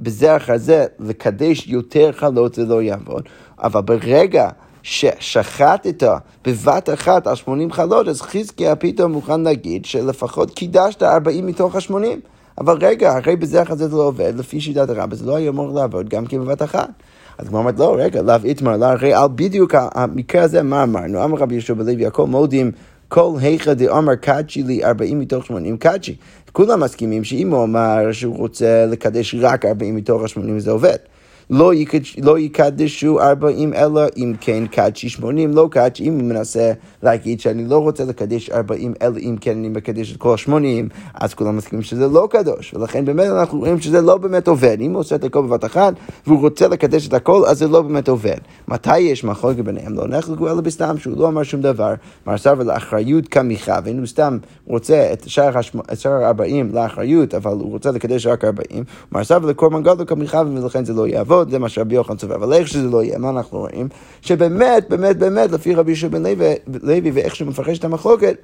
בזה 0.00 0.36
אחר 0.36 0.56
זה 0.56 0.86
לקדש 1.00 1.66
יותר 1.66 2.12
חלות, 2.12 2.54
זה 2.54 2.64
לא 2.64 2.82
יעבוד. 2.82 3.22
אבל 3.58 3.80
ברגע 3.80 4.48
ששחטת 4.84 6.02
בבת 6.44 6.90
אחת 6.94 7.26
על 7.26 7.34
80 7.34 7.72
חלות, 7.72 8.08
אז 8.08 8.22
חזקיה 8.22 8.76
פתאום 8.76 9.12
מוכן 9.12 9.40
להגיד 9.40 9.84
שלפחות 9.84 10.50
קידשת 10.50 11.02
40 11.02 11.46
מתוך 11.46 11.74
ה-80. 11.76 11.94
אבל 12.58 12.76
רגע, 12.80 13.12
הרי 13.12 13.36
בזה 13.36 13.62
אחר 13.62 13.74
זה 13.74 13.88
לא 13.88 14.02
עובד, 14.02 14.32
לפי 14.36 14.60
שיטת 14.60 14.90
הרבי, 14.90 15.16
זה 15.16 15.26
לא 15.26 15.36
היה 15.36 15.48
אמור 15.48 15.74
לעבוד 15.74 16.08
גם 16.08 16.26
כן 16.26 16.40
בבת 16.40 16.62
אחת. 16.62 16.88
אז 17.38 17.48
כמו 17.48 17.58
אומרת, 17.58 17.78
לא, 17.78 17.96
רגע, 17.98 18.22
לאו 18.22 18.36
איתמר, 18.44 18.76
לא, 18.76 18.86
הרי 18.86 19.14
על 19.14 19.28
בדיוק 19.34 19.74
המקרה 19.74 20.42
הזה, 20.42 20.62
מה 20.62 20.82
אמרנו? 20.82 21.24
אמר 21.24 21.38
רבי 21.38 21.54
יהושע 21.54 21.74
בלוי, 21.74 22.06
הכל 22.06 22.26
מודים. 22.26 22.70
כל 23.08 23.30
היכא 23.40 23.74
דאמר 23.74 24.14
קדשי 24.14 24.62
לי 24.62 24.84
40 24.84 25.20
מתוך 25.20 25.46
80 25.46 25.76
קדשי. 25.76 26.16
כולם 26.52 26.80
מסכימים 26.80 27.24
שאם 27.24 27.50
הוא 27.50 27.64
אמר 27.64 28.12
שהוא 28.12 28.36
רוצה 28.36 28.86
לקדש 28.86 29.34
רק 29.40 29.64
40 29.64 29.96
מתוך 29.96 30.22
ה-80 30.22 30.58
זה 30.58 30.70
עובד. 30.70 30.96
לא, 31.50 31.74
יקדש, 31.74 32.16
לא 32.22 32.38
יקדשו 32.38 33.20
ארבעים 33.20 33.74
אלא 33.74 34.02
אם 34.16 34.34
כן 34.40 34.66
קדשי 34.66 35.08
שמונים, 35.08 35.54
לא 35.54 35.68
קדשי, 35.70 36.04
אם 36.04 36.12
הוא 36.14 36.22
מנסה 36.22 36.72
להגיד 37.02 37.40
שאני 37.40 37.64
לא 37.64 37.78
רוצה 37.78 38.04
לקדש 38.04 38.50
ארבעים 38.50 38.94
אלא 39.02 39.18
אם 39.18 39.36
כן 39.40 39.50
אני 39.50 39.68
מקדש 39.68 40.12
את 40.12 40.16
כל 40.16 40.34
השמונים, 40.34 40.88
אז 41.14 41.34
כולם 41.34 41.56
מסכימים 41.56 41.82
שזה 41.82 42.08
לא 42.08 42.28
קדוש, 42.30 42.74
ולכן 42.74 43.04
באמת 43.04 43.26
אנחנו 43.26 43.58
רואים 43.58 43.80
שזה 43.80 44.00
לא 44.00 44.16
באמת 44.16 44.48
עובד. 44.48 44.76
אם 44.80 44.92
הוא 44.92 45.00
עושה 45.00 45.16
את 45.16 45.24
הכל 45.24 45.42
בבת 45.42 45.64
אחת 45.64 45.94
והוא 46.26 46.40
רוצה 46.40 46.68
לקדש 46.68 47.08
את 47.08 47.14
הכל, 47.14 47.44
אז 47.46 47.58
זה 47.58 47.68
לא 47.68 47.82
באמת 47.82 48.08
עובד. 48.08 48.38
מתי 48.68 48.98
יש 48.98 49.24
מחלוקת 49.24 49.60
ביניהם? 49.60 49.94
לא 49.94 50.08
נחלקו 50.08 50.48
אלא 50.48 50.60
בסתם 50.60 50.98
שהוא 50.98 51.18
לא 51.18 51.28
אמר 51.28 51.42
שום 51.42 51.60
דבר, 51.60 51.94
מרסר 52.26 52.54
ולאחריות 52.58 53.36
ואם 53.84 53.98
הוא 53.98 54.06
סתם 54.06 54.38
רוצה 54.66 55.12
את 55.12 55.28
שאר 55.28 55.58
ה-40 56.24 56.72
לאחריות, 56.72 57.34
אבל 57.34 57.52
הוא 57.52 57.70
רוצה 57.70 57.90
לקדש 57.90 58.26
רק 58.26 58.44
40, 58.44 58.84
מרסר 59.12 59.38
ולקורבן 59.42 59.82
גדול 59.82 60.06
כמיכה, 60.06 60.42
ולכן 60.54 60.84
זה 60.84 60.92
לא 60.92 61.06
יעבוד. 61.06 61.33
לעבוד, 61.34 61.50
זה 61.50 61.58
מה 61.58 61.68
שרבי 61.68 61.94
יוחנן 61.94 62.16
צופה. 62.16 62.34
אבל 62.34 62.52
איך 62.52 62.68
שזה 62.68 62.88
לא 62.88 63.02
יהיה, 63.02 63.18
מה 63.18 63.30
אנחנו 63.30 63.58
רואים? 63.58 63.88
שבאמת, 64.20 64.88
באמת, 64.88 65.16
באמת, 65.16 65.50
לפי 65.50 65.74
רבי 65.74 65.90
יהושע 65.90 66.08
בן 66.08 66.22
לוי, 66.82 67.10
ואיך 67.10 67.36
שהוא 67.36 67.48
מפרש 67.48 67.78
את 67.78 67.84
המחלוקת, 67.84 68.36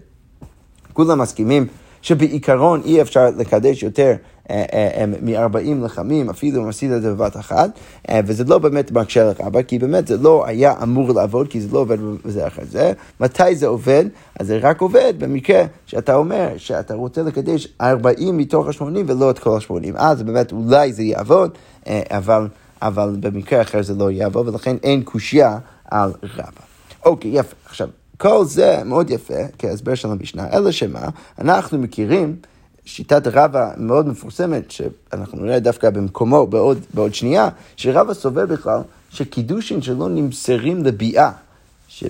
כולם 0.92 1.18
מסכימים 1.18 1.66
שבעיקרון 2.02 2.80
אי 2.84 3.00
אפשר 3.02 3.26
לקדש 3.36 3.82
יותר 3.82 4.14
אה, 4.50 4.64
אה, 4.72 4.88
אה, 4.96 5.06
מ-40 5.06 5.84
לחמים, 5.84 6.30
אפילו 6.30 6.62
אם 6.62 6.68
עשית 6.68 6.92
את 6.92 7.02
זה 7.02 7.14
בבת 7.14 7.36
אחת, 7.36 7.70
וזה 8.26 8.44
לא 8.44 8.58
באמת 8.58 8.92
מקשה 8.92 9.30
לך, 9.30 9.42
כי 9.68 9.78
באמת 9.78 10.06
זה 10.06 10.16
לא 10.16 10.46
היה 10.46 10.74
אמור 10.82 11.12
לעבוד, 11.12 11.48
כי 11.48 11.60
זה 11.60 11.68
לא 11.72 11.78
עובד 11.78 11.98
בזה 12.24 12.46
אחרי 12.46 12.64
זה. 12.64 12.92
מתי 13.20 13.56
זה 13.56 13.66
עובד? 13.66 14.04
אז 14.40 14.46
זה 14.46 14.58
רק 14.62 14.80
עובד 14.80 15.14
במקרה 15.18 15.64
שאתה 15.86 16.14
אומר 16.14 16.48
שאתה 16.56 16.94
רוצה 16.94 17.22
לקדש 17.22 17.68
40 17.80 18.36
מתוך 18.36 18.66
ה-80 18.66 18.84
ולא 19.06 19.30
את 19.30 19.38
כל 19.38 19.50
ה-80. 19.50 19.92
אז 19.94 20.22
באמת 20.22 20.52
אולי 20.52 20.92
זה 20.92 21.02
יעבוד, 21.02 21.50
אבל... 21.88 22.46
אבל 22.82 23.16
במקרה 23.20 23.62
אחר 23.62 23.82
זה 23.82 23.94
לא 23.94 24.10
יעבור, 24.10 24.46
ולכן 24.46 24.76
אין 24.82 25.02
קושייה 25.02 25.58
על 25.90 26.12
רבא. 26.22 26.62
אוקיי, 27.04 27.30
יפה. 27.34 27.56
עכשיו, 27.66 27.88
כל 28.18 28.44
זה 28.44 28.82
מאוד 28.84 29.10
יפה 29.10 29.34
כהסבר 29.58 29.94
של 29.94 30.08
המשנה, 30.08 30.46
אלא 30.52 30.70
שמה, 30.70 31.08
אנחנו 31.38 31.78
מכירים 31.78 32.36
שיטת 32.84 33.26
רבא 33.26 33.70
מאוד 33.76 34.08
מפורסמת, 34.08 34.70
שאנחנו 34.70 35.44
נראה 35.44 35.60
דווקא 35.60 35.90
במקומו 35.90 36.46
בעוד, 36.46 36.78
בעוד 36.94 37.14
שנייה, 37.14 37.48
שרבא 37.76 38.14
סובר 38.14 38.46
בכלל 38.46 38.80
שקידושין 39.10 39.82
שלא 39.82 40.08
נמסרים 40.08 40.84
לביאה. 40.84 41.30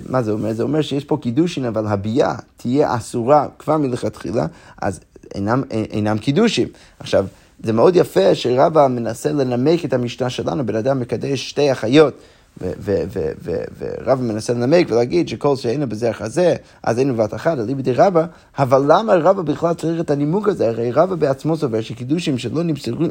מה 0.09 0.23
זה 0.23 0.31
אומר? 0.31 0.53
זה 0.53 0.63
אומר 0.63 0.81
שיש 0.81 1.05
פה 1.05 1.17
קידושין, 1.21 1.65
אבל 1.65 1.87
הביאה 1.87 2.35
תהיה 2.57 2.95
אסורה 2.95 3.47
כבר 3.59 3.77
מלכתחילה, 3.77 4.45
אז 4.81 4.99
אינם, 5.35 5.63
אינם 5.71 6.17
קידושים. 6.17 6.67
עכשיו, 6.99 7.25
זה 7.63 7.73
מאוד 7.73 7.95
יפה 7.95 8.35
שרבא 8.35 8.87
מנסה 8.87 9.31
לנמק 9.31 9.85
את 9.85 9.93
המשנה 9.93 10.29
שלנו, 10.29 10.65
בן 10.65 10.75
אדם 10.75 10.99
מקדש 10.99 11.49
שתי 11.49 11.71
אחיות 11.71 12.13
ורבא 12.59 14.21
מנסה 14.21 14.53
לנמק 14.53 14.87
ולהגיד 14.89 15.27
שכל 15.27 15.55
שאינו 15.55 15.89
בזרח 15.89 16.21
הזה, 16.21 16.55
אז 16.83 16.97
היינו 16.97 17.13
בבת 17.13 17.33
אחת, 17.33 17.57
אליבא 17.59 17.91
רבא, 17.95 18.25
אבל 18.59 18.83
למה 18.87 19.15
רבא 19.15 19.41
בכלל 19.41 19.73
צריך 19.73 20.01
את 20.01 20.11
הנימוק 20.11 20.47
הזה? 20.47 20.67
הרי 20.67 20.91
רבא 20.91 21.15
בעצמו 21.15 21.57
סובר 21.57 21.81
שקידושים 21.81 22.37
שלא, 22.37 22.63
נמסרו, 22.63 23.05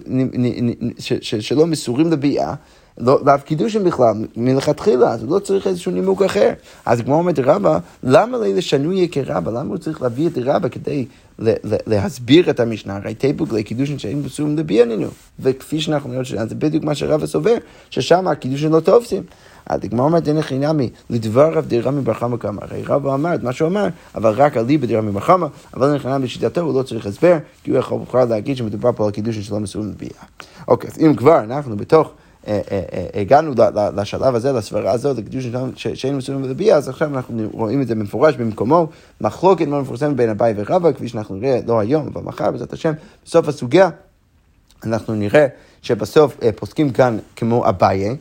שלא 1.21 1.67
מסורים 1.67 2.13
לביאה, 2.13 2.55
לא, 2.99 3.21
לאו 3.27 3.35
קידושים 3.45 3.85
בכלל, 3.85 4.15
מלכתחילה, 4.37 5.13
אז 5.13 5.23
הוא 5.23 5.31
לא 5.35 5.39
צריך 5.39 5.67
איזשהו 5.67 5.93
נימוק 5.93 6.23
אחר. 6.23 6.53
אז 6.87 7.01
כמו 7.01 7.15
אומרת 7.15 7.39
רבא, 7.39 7.79
למה 8.03 8.39
לאלה 8.39 8.63
שנוי 8.63 9.09
כרבא? 9.13 9.51
למה 9.51 9.69
הוא 9.69 9.79
צריך 9.79 10.03
להביא 10.03 10.29
את 10.29 10.39
רבא 10.45 10.69
כדי 10.69 11.07
להסביר 11.87 12.51
את 12.51 12.61
המשנה? 12.61 12.97
הרי 12.97 13.15
תיפוק 13.15 13.53
לקידושים 13.53 13.99
שאין 13.99 14.23
בסורים 14.23 14.57
לביאנינו. 14.57 15.07
וכפי 15.41 15.81
שאנחנו 15.81 16.09
רואים, 16.11 16.25
זה 16.25 16.55
בדיוק 16.55 16.85
מה 16.85 16.95
שרבא 16.95 17.27
סובר, 17.27 17.57
ששם 17.91 18.29
הקידושים 18.29 18.73
לא 18.73 18.81
תופסים. 18.81 19.23
אז 19.67 19.81
הגמרא 19.85 20.05
אומרת 20.05 20.29
אין 20.29 20.43
חינמי, 20.43 20.91
לדבר 21.11 21.53
רב 21.53 21.67
דרמי 21.69 22.01
בר 22.01 22.15
חמא 22.15 22.37
כמה. 22.37 22.63
הרי 22.63 22.83
רבא 22.83 23.15
אמר 23.15 23.35
את 23.35 23.43
מה 23.43 23.53
שהוא 23.53 23.69
אמר, 23.69 23.89
אבל 24.15 24.31
רק 24.31 24.57
על 24.57 24.65
ליבא 24.65 24.87
דרמי 24.87 25.13
בר 25.13 25.21
חמא, 25.21 25.47
אבל 25.75 25.91
אין 25.91 25.99
חינמי 25.99 26.25
בשיטתו, 26.25 26.61
הוא 26.61 26.79
לא 26.79 26.83
צריך 26.83 27.07
הסבר, 27.07 27.39
כי 27.65 27.71
הוא 27.71 27.79
יכול 27.79 28.25
להגיד 28.29 28.57
שמדובר 28.57 28.91
פה 28.97 29.05
על 29.07 29.11
קידושים 29.11 29.43
שלא 29.43 29.61
מסורים 29.61 29.89
לביאה. 29.89 30.23
אוקיי, 30.69 30.91
אז 30.91 30.99
אם 30.99 31.15
כבר 31.15 31.39
אנחנו 31.39 31.77
בתוך... 31.77 32.13
אה, 32.49 32.61
אה, 32.71 32.83
אה, 32.93 33.21
הגענו 33.21 33.53
לשלב 33.97 34.35
הזה, 34.35 34.53
לסברה 34.53 34.93
הזאת, 34.93 35.19
לקידוש 35.19 35.47
שאין 35.75 36.17
מסוים 36.17 36.45
לביאה, 36.45 36.77
אז 36.77 36.89
עכשיו 36.89 37.17
אנחנו 37.17 37.49
רואים 37.53 37.83
את 37.83 37.87
זה 37.87 37.95
במפורש 37.95 38.37
במקומו. 38.37 38.87
מחלוקת 39.21 39.67
מאוד 39.67 39.83
מפורסמת 39.83 40.17
בין 40.17 40.31
אביי 40.31 40.55
ורבא, 40.57 40.93
כפי 40.93 41.09
שאנחנו 41.09 41.37
נראה, 41.37 41.61
לא 41.67 41.81
היום, 41.81 42.07
אבל 42.07 42.23
מחר, 42.23 42.51
בעזרת 42.51 42.73
השם, 42.73 42.93
בסוף 43.25 43.49
הסוגיה, 43.49 43.89
אנחנו 44.85 45.15
נראה 45.15 45.47
שבסוף 45.83 46.37
פוסקים 46.57 46.91
כאן 46.91 47.19
כמו 47.37 47.69
אביי. 47.69 48.17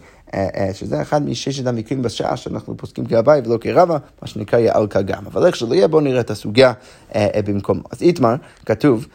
שזה 0.73 1.01
אחד 1.01 1.25
מששת 1.25 1.67
המקרים 1.67 2.01
בשעה 2.01 2.37
שאנחנו 2.37 2.77
פוסקים 2.77 3.05
כאביי 3.05 3.41
ולא 3.45 3.57
כרבא, 3.61 3.97
מה 4.21 4.27
שנקרא 4.27 4.59
יע"ל 4.59 4.87
קג"ם. 4.87 5.25
אבל 5.25 5.45
איך 5.45 5.55
שלא 5.55 5.75
יהיה, 5.75 5.87
בואו 5.87 6.01
נראה 6.01 6.19
את 6.19 6.29
הסוגיה 6.29 6.73
במקומו. 7.17 7.81
אז 7.91 8.01
איתמר, 8.01 8.35
כתוב, 8.65 9.07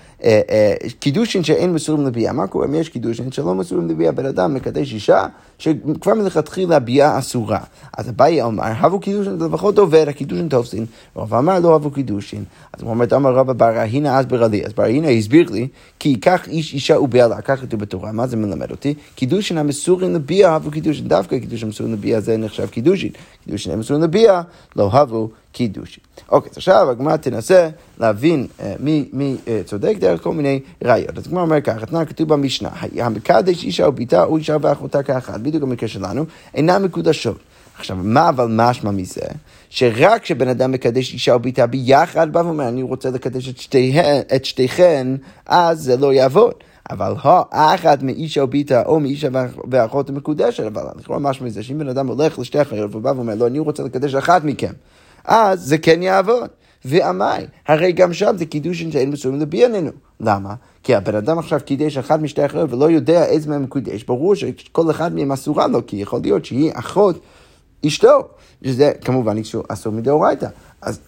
קידושין 0.98 1.44
שאין 1.44 1.72
מסורים 1.72 2.06
לביאה. 2.06 2.32
מה 2.32 2.46
קורה 2.46 2.66
אם 2.66 2.74
יש 2.74 2.88
קידושין 2.88 3.32
שלא 3.32 3.54
מסורים 3.54 3.88
לביאה? 3.88 4.12
בן 4.12 4.26
אדם 4.26 4.54
מקדש 4.54 4.92
אישה 4.92 5.26
שכבר 5.58 6.14
מלכתחילה 6.14 6.78
ביאה 6.78 7.18
אסורה. 7.18 7.58
אז 7.98 8.08
אביי 8.08 8.42
אמר, 8.42 8.62
הוו 8.64 9.00
קידושין, 9.00 9.38
לפחות 9.40 9.78
עובר, 9.78 10.04
הקידושין 10.08 10.48
תופסין. 10.48 10.86
רבא 11.16 11.34
אמר 11.34 11.58
לא 11.58 11.74
הוו 11.74 11.90
קידושין. 11.90 12.44
אז 12.72 12.82
הוא 12.82 12.90
אומר, 12.90 13.06
אמר 13.16 13.34
רבא 13.34 13.52
בר 13.52 13.72
אהינא 13.72 14.20
אסברה 14.20 14.48
לי. 14.48 14.64
אז 14.64 14.72
בר 14.72 14.82
אהינא 14.82 15.08
הסביר 15.08 15.50
לי, 15.50 15.68
כי 15.98 16.08
יקח 16.08 16.48
איש 16.48 16.74
אישה 16.74 17.00
ובעלה, 17.00 17.40
כך 17.40 17.60
כתוב 17.60 17.80
בתורה. 17.80 18.12
מה 18.12 18.26
זה 18.26 18.36
מלמד 18.36 18.70
אותי? 18.70 18.94
קידושין 19.14 19.58
המסורים 19.58 20.14
לביאה, 20.14 20.54
הוו 20.54 20.70
קידושין. 20.70 21.08
דווקא 21.08 21.38
קידושין 21.38 21.68
המסורים 21.68 21.92
לביאה 21.92 22.20
זה 22.20 22.36
נחשב 22.36 22.66
קידושין. 22.66 23.10
קידושין 23.44 23.72
המסורים 23.72 24.02
לביאה, 24.02 24.42
לא 24.76 24.88
הוו 24.92 25.28
קידושין. 25.54 26.04
אוקיי, 26.28 26.50
אז 26.50 26.56
עכשיו 26.56 26.90
הגמרא 26.90 27.16
תנסה 27.16 27.68
להבין 27.98 28.46
אה, 28.60 28.74
מי, 28.80 29.08
מי 29.12 29.36
אה, 29.48 29.60
צודק 29.64 29.94
דרך 29.98 30.22
כל 30.22 30.32
מיני 30.32 30.60
ראיות. 30.84 31.18
אז 31.18 31.26
הגמרא 31.26 31.42
אומרת 31.42 31.60
ככה, 31.60 31.86
תנא 31.86 32.04
כתוב 32.04 32.28
במשנה, 32.28 32.68
המקדש 32.98 33.64
אישה 33.64 33.88
ובתה 33.88 34.24
או 34.24 34.36
אישה 34.36 34.56
ואחותה 34.60 35.02
כאחת, 35.02 35.40
בדיוק 35.40 35.62
המקרה 35.62 35.88
שלנו, 35.88 36.24
אינן 36.54 36.82
מקודשות. 36.82 37.38
עכשיו, 37.78 37.96
מה 38.02 38.28
אבל 38.28 38.46
משמע 38.50 38.90
מזה? 38.90 39.20
שרק 39.70 40.22
כשבן 40.22 40.48
אדם 40.48 40.72
מקדש 40.72 41.12
אישה 41.12 41.34
וביתה 41.34 41.66
ביחד, 41.66 42.32
בא 42.32 42.38
ואומר, 42.38 42.68
אני 42.68 42.82
רוצה 42.82 43.10
לקדש 43.10 43.48
את, 43.48 43.58
שתיהן, 43.58 44.22
את 44.36 44.44
שתיכן, 44.44 45.06
אז 45.46 45.82
זה 45.82 45.96
לא 45.96 46.12
יעבוד. 46.12 46.54
אבל 46.90 47.14
האחת 47.24 48.02
מאישה 48.02 48.40
או 48.40 48.46
ביתה 48.46 48.82
או 48.86 49.00
מאישה 49.00 49.28
ואחות 49.70 50.08
המקודשת, 50.08 50.64
אבל 50.64 50.82
אני 50.82 51.00
לכאורה 51.00 51.18
משמע 51.18 51.46
מזה 51.46 51.62
שאם 51.62 51.78
בן 51.78 51.88
אדם 51.88 52.06
הולך 52.06 52.38
לשתי 52.38 52.62
אחיות 52.62 52.94
ובא 52.94 53.08
ואומר, 53.08 53.34
לא, 53.34 53.46
אני 53.46 53.58
רוצה 53.58 53.82
לקדש 53.82 54.14
אחת 54.14 54.44
מכם. 54.44 54.72
אז 55.24 55.60
זה 55.60 55.78
כן 55.78 56.02
יעבוד. 56.02 56.50
ועמי, 56.84 57.46
הרי 57.68 57.92
גם 57.92 58.12
שם 58.12 58.36
זה 58.38 58.46
קידושין 58.46 58.92
שאין 58.92 59.10
מסוים 59.10 59.40
לביאננו. 59.40 59.90
למה? 60.20 60.54
כי 60.82 60.94
הבן 60.94 61.14
אדם 61.14 61.38
עכשיו 61.38 61.60
קידש 61.64 61.98
אחת 61.98 62.20
משתי 62.20 62.46
אחיות 62.46 62.72
ולא 62.72 62.90
יודע 62.90 63.24
איזה 63.24 63.50
מהם 63.50 63.66
קידש, 63.70 64.02
ברור 64.02 64.34
שכל 64.34 64.90
אחד 64.90 65.14
מהם 65.14 65.32
אסורה 65.32 65.66
לו, 65.66 65.86
כי 65.86 65.96
יכול 65.96 66.20
להיות 66.22 66.44
שהיא 66.44 66.72
אחות 66.74 67.20
אשתו, 67.86 68.28
שזה 68.64 68.92
כמובן 69.04 69.36
אסור 69.68 69.92
מדאורייתא. 69.92 70.46
אז 70.82 71.00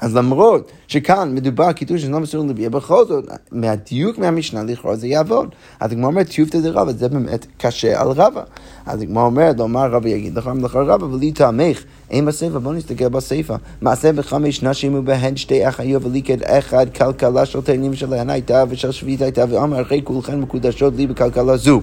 אז 0.00 0.16
למרות 0.16 0.72
שכאן 0.88 1.34
מדובר 1.34 1.72
קידוש 1.72 2.00
שאינו 2.00 2.20
מסור 2.20 2.46
לביאה, 2.46 2.70
בכל 2.70 3.06
זאת, 3.06 3.24
מהדיוק 3.52 4.18
מהמשנה 4.18 4.62
לכאורה 4.62 4.96
זה 4.96 5.06
יעבוד. 5.06 5.48
אז 5.80 5.92
הגמרא 5.92 6.06
אומרת, 6.06 6.28
טיובתא 6.28 6.60
דרבא, 6.60 6.92
זה 6.92 7.08
באמת 7.08 7.46
קשה 7.58 8.00
על 8.00 8.08
רבא. 8.08 8.42
אז 8.86 9.02
הגמרא 9.02 9.24
אומרת, 9.24 9.58
לא 9.58 9.68
מה 9.68 9.86
רבא 9.86 10.08
יגיד 10.08 10.38
לך 10.38 10.46
מלאכה 10.46 10.80
רבא, 10.80 11.04
ולי 11.04 11.32
טעמך, 11.32 11.82
אין 12.10 12.24
בסיפא, 12.24 12.58
בוא 12.58 12.74
נסתכל 12.74 13.08
בסיפא. 13.08 13.56
מעשה 13.80 14.12
בחמש 14.12 14.62
נשים 14.62 14.94
ובהן 14.94 15.36
שתי 15.36 15.68
אחיות 15.68 16.04
וליקד 16.04 16.42
אחד, 16.42 16.86
כלכלה 16.94 17.46
של 17.46 17.60
תאנים 17.60 17.94
שלהן 17.94 18.30
הייתה 18.30 18.64
ושל 18.68 18.92
שביעית 18.92 19.22
הייתה, 19.22 19.44
ואמר, 19.48 19.82
אחרי 19.82 20.00
כולכן 20.04 20.40
מקודשות 20.40 20.94
לי 20.96 21.06
בכלכלה 21.06 21.56
זו. 21.56 21.80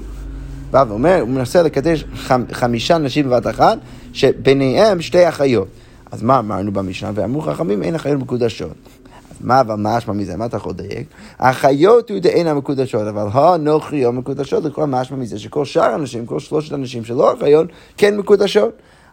בא 0.72 0.86
ואומר, 0.88 1.20
הוא 1.22 1.30
מנסה 1.30 1.64
לקדש 1.64 2.06
חמישה 2.52 2.98
נשים 2.98 3.26
בבת 3.26 3.48
אחת, 3.48 3.78
שביניהם 4.14 5.02
שתי 5.02 5.30
אחיות. 5.30 5.68
אז 6.12 6.24
מה 6.24 6.40
אמרנו 6.40 6.72
במשנה? 6.72 7.12
ואמרו 7.16 7.42
חכמים 7.42 7.84
אין 7.84 7.96
החיות 7.96 8.20
מקודשות. 8.20 8.72
אז 9.32 9.38
מה 9.42 9.62
אבל 9.62 9.76
משמע 9.78 10.14
מזה? 10.14 10.38
מה 10.38 10.46
אתה 10.46 10.58
יכול 10.58 10.72
לדייק? 10.72 11.08
החיות 11.40 12.10
הוא 12.10 12.20
דאין 12.20 12.48
המקודשות, 12.48 13.08
אבל 13.08 13.28
הנוכריות 13.32 14.14
מקודשות, 14.14 14.64
לכל 14.64 14.86
משמע 14.86 15.18
מזה 15.18 15.40
שכל 15.40 15.66
שאר 15.66 15.84
האנשים, 15.84 16.26
כל 16.26 16.40
שלושת 16.40 16.72
האנשים 16.72 17.06
שלא 17.06 17.34
החיות, 17.34 17.68
כן 17.98 18.18
מקודשות. 18.18 18.72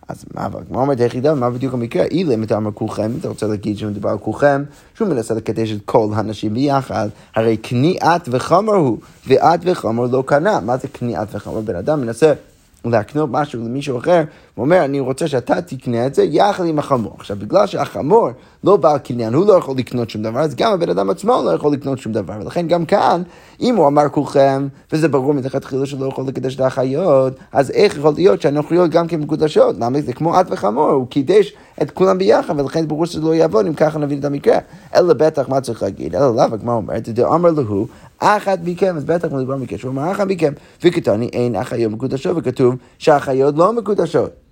אז 0.08 0.24
מה, 0.34 0.46
אבל 0.46 0.60
כמו 0.68 0.80
אומרת 0.80 1.00
היחידה, 1.00 1.34
מה 1.34 1.50
בדיוק 1.50 1.74
המקרה? 1.74 2.04
אילם 2.04 2.42
אתה 2.42 2.56
אומר 2.56 2.70
כולכם, 2.72 3.10
אתה 3.20 3.28
רוצה 3.28 3.46
להגיד 3.46 3.78
שמדובר 3.78 4.10
על 4.10 4.18
כולכם, 4.18 4.62
שהוא 4.94 5.08
מנסה 5.08 5.34
לקדש 5.34 5.72
את 5.72 5.78
כל 5.84 6.08
הנשים 6.14 6.54
ביחד, 6.54 7.08
הרי 7.34 7.56
כניעת 7.62 8.28
וחמר 8.32 8.74
הוא, 8.74 8.98
ואת 9.26 9.60
וחמר 9.62 10.06
לא 10.06 10.22
קנה. 10.26 10.60
מה 10.60 10.76
זה 10.76 10.88
כניעת 10.88 11.28
וחמר? 11.34 11.60
בן 11.60 11.76
אדם 11.76 12.00
מנסה 12.00 12.32
להקנות 12.84 13.28
משהו 13.32 13.64
למישהו 13.64 13.98
אחר, 13.98 14.22
הוא 14.58 14.64
אומר, 14.64 14.84
אני 14.84 15.00
רוצה 15.00 15.28
שאתה 15.28 15.62
תקנה 15.62 16.06
את 16.06 16.14
זה 16.14 16.22
יחד 16.22 16.66
עם 16.66 16.78
החמור. 16.78 17.12
עכשיו, 17.18 17.36
בגלל 17.40 17.66
שהחמור 17.66 18.28
לא 18.64 18.76
בעל 18.76 18.98
קניין, 18.98 19.34
הוא 19.34 19.46
לא 19.46 19.52
יכול 19.52 19.76
לקנות 19.76 20.10
שום 20.10 20.22
דבר, 20.22 20.40
אז 20.40 20.54
גם 20.54 20.72
הבן 20.72 20.90
אדם 20.90 21.10
עצמו 21.10 21.42
לא 21.44 21.50
יכול 21.50 21.72
לקנות 21.72 21.98
שום 21.98 22.12
דבר. 22.12 22.34
ולכן 22.40 22.68
גם 22.68 22.84
כאן, 22.84 23.22
אם 23.60 23.76
הוא 23.76 23.86
אמר 23.86 24.08
כולכם, 24.08 24.68
וזה 24.92 25.08
ברור 25.08 25.34
מלכתחילה 25.34 25.86
שלא 25.86 26.06
יכול 26.06 26.24
לקדש 26.28 26.54
את 26.54 26.60
האחיות, 26.60 27.32
אז 27.52 27.70
איך 27.70 27.96
יכול 27.96 28.12
להיות 28.16 28.42
שהנוכריות 28.42 28.90
גם 28.90 29.06
כן 29.06 29.20
מקודשות? 29.20 29.76
למה 29.80 30.00
זה 30.00 30.12
כמו 30.12 30.40
את 30.40 30.46
וחמור, 30.50 30.90
הוא 30.90 31.06
קידש 31.06 31.52
את 31.82 31.90
כולם 31.90 32.18
ביחד, 32.18 32.60
ולכן 32.60 32.88
ברור 32.88 33.06
שזה 33.06 33.20
לא 33.20 33.34
יעבוד 33.34 33.66
אם 33.66 33.74
ככה 33.74 33.98
נבין 33.98 34.18
את 34.18 34.24
המקרה. 34.24 34.58
אלא 34.94 35.14
בטח 35.14 35.48
מה 35.48 35.60
צריך 35.60 35.82
להגיד, 35.82 36.14
אלא 36.14 36.36
לאו, 36.36 36.44
הגמרא 36.54 36.74
אומרת, 36.74 37.08
דאמר 37.08 37.50
להו, 37.50 37.86
אחת 38.18 38.58
מכם, 38.64 38.96
אז 38.96 39.04
בטח 39.04 39.28
מדובר 39.32 39.56
מקשר, 39.56 39.88
הוא 39.88 39.92
אמר 39.92 40.12
אחת 40.12 40.26
מכם, 40.26 40.52
וכתוני 40.84 41.28
אין 41.32 41.56
אחיות 41.56 41.92
מקודשות, 41.92 42.36
וכתוב 42.36 42.74
שהאחיות 42.98 43.54
לא 43.56 43.72
מקודשות. 43.72 44.47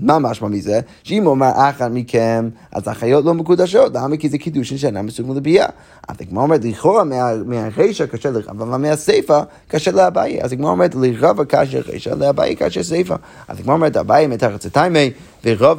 מה 0.00 0.18
משמע 0.18 0.48
מזה? 0.48 0.80
שאם 1.02 1.26
אומר 1.26 1.50
אחת 1.54 1.90
מכם, 1.90 2.48
אז 2.72 2.88
החיות 2.88 3.24
לא 3.24 3.34
מקודשות, 3.34 3.92
למה? 3.94 4.16
כי 4.16 4.28
זה 4.28 4.38
קידושין 4.38 4.78
שאינם 4.78 5.06
מסוגלים 5.06 5.36
לביאה. 5.36 5.66
אז 6.08 6.16
הגמרא 6.20 6.42
אומרת, 6.42 6.64
לכאורה 6.64 7.04
מהרישא 7.46 8.06
קשה 8.06 8.30
לרבא, 8.30 8.64
אבל 8.64 8.76
מהסיפא 8.76 9.40
קשה 9.68 9.90
לאביי. 9.90 10.42
אז 10.42 10.52
הגמרא 10.52 10.70
אומרת, 10.70 10.94
לרבא 10.94 11.44
קשה 11.44 11.78
רישא, 11.86 12.10
לאביי 12.10 12.54
קשה 12.54 12.82
סיפא. 12.82 13.16
אז 13.48 13.60
הגמרא 13.60 13.74
אומרת, 13.74 13.96
אביי 13.96 14.26
מתחת 14.26 14.64
לטיימי, 14.64 15.10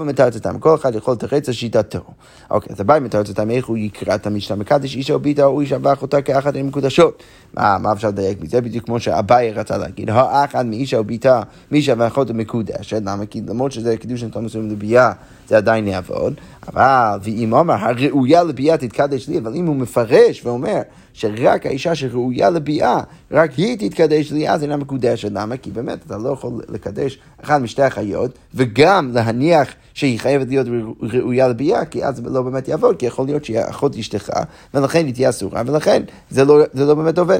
מתחת 0.06 0.36
לטיימי. 0.36 0.58
כל 0.60 0.75
אחד 0.75 0.96
יכול 0.96 1.13
לתרץ 1.13 1.50
לשיטתו. 1.50 2.00
אוקיי, 2.51 2.74
אז 2.74 2.82
מתחת 3.01 3.30
לטיימי, 3.30 3.58
איך 3.58 3.66
הוא 3.66 3.78
יקרא 3.78 4.16
את 4.16 4.28
המשנה? 4.28 4.58
מקדש 4.58 4.96
אישה 4.96 5.13
או 5.13 5.20
ביתה 5.20 5.46
או 5.46 5.62
אישה 5.62 5.78
ואחותה 5.82 6.22
כאחת 6.22 6.56
הן 6.56 6.66
מקודשות. 6.66 7.24
מה, 7.54 7.78
מה 7.78 7.92
אפשר 7.92 8.08
לדייק 8.08 8.42
מזה? 8.42 8.62
בדיוק 8.62 8.86
כמו 8.86 9.00
שאביי 9.00 9.51
רצה 9.51 9.78
להגיד, 9.78 10.10
האחד 10.10 10.66
מאישה 10.66 10.98
או 10.98 11.04
ביתה, 11.04 11.42
מאישה 11.72 11.94
ואחותה 11.98 12.34
מקודשת. 12.34 13.01
למה? 13.06 13.25
כי 13.25 13.42
למרות 13.48 13.72
שזה 13.72 13.98
קידוש 13.98 14.24
נתון 14.24 14.46
מסוים 14.46 14.70
לביאה, 14.70 15.12
זה 15.48 15.58
עדיין 15.58 15.88
יעבוד. 15.88 16.34
אבל, 16.68 17.18
ואם 17.24 17.54
אומר, 17.54 17.74
הראויה 17.74 18.44
לביאה 18.44 18.78
תתקדש 18.78 19.28
לי, 19.28 19.38
אבל 19.38 19.56
אם 19.56 19.66
הוא 19.66 19.75
מפרש 19.75 20.46
ואומר 20.46 20.82
שרק 21.20 21.66
האישה 21.66 21.96
שראויה 21.96 22.50
לביאה, 22.50 23.00
רק 23.32 23.52
היא 23.52 23.78
תתקדש 23.90 24.32
לי, 24.32 24.50
אז 24.50 24.64
אינה 24.64 24.78
מקודשת. 24.78 25.30
למה? 25.32 25.58
כי 25.58 25.72
באמת 25.72 25.98
אתה 26.06 26.18
לא 26.18 26.30
יכול 26.30 26.62
לקדש 26.70 27.20
אחד 27.44 27.62
משתי 27.62 27.84
החיות, 27.84 28.32
וגם 28.56 29.12
להניח 29.14 29.74
שהיא 29.94 30.20
חייבת 30.20 30.48
להיות 30.48 30.68
ראויה 31.02 31.48
לביאה, 31.48 31.86
כי 31.86 32.06
אז 32.06 32.16
זה 32.16 32.22
לא 32.30 32.42
באמת 32.42 32.68
יעבוד, 32.68 32.96
כי 32.96 33.06
יכול 33.06 33.26
להיות 33.26 33.46
שהיא 33.46 33.60
אחות 33.70 33.96
אשתך, 33.96 34.30
ולכן 34.74 35.06
היא 35.06 35.14
תהיה 35.14 35.30
אסורה, 35.30 35.62
ולכן 35.66 36.04
זה 36.30 36.46
לא, 36.46 36.64
זה 36.74 36.86
לא 36.86 36.94
באמת 36.94 37.18
עובד. 37.18 37.40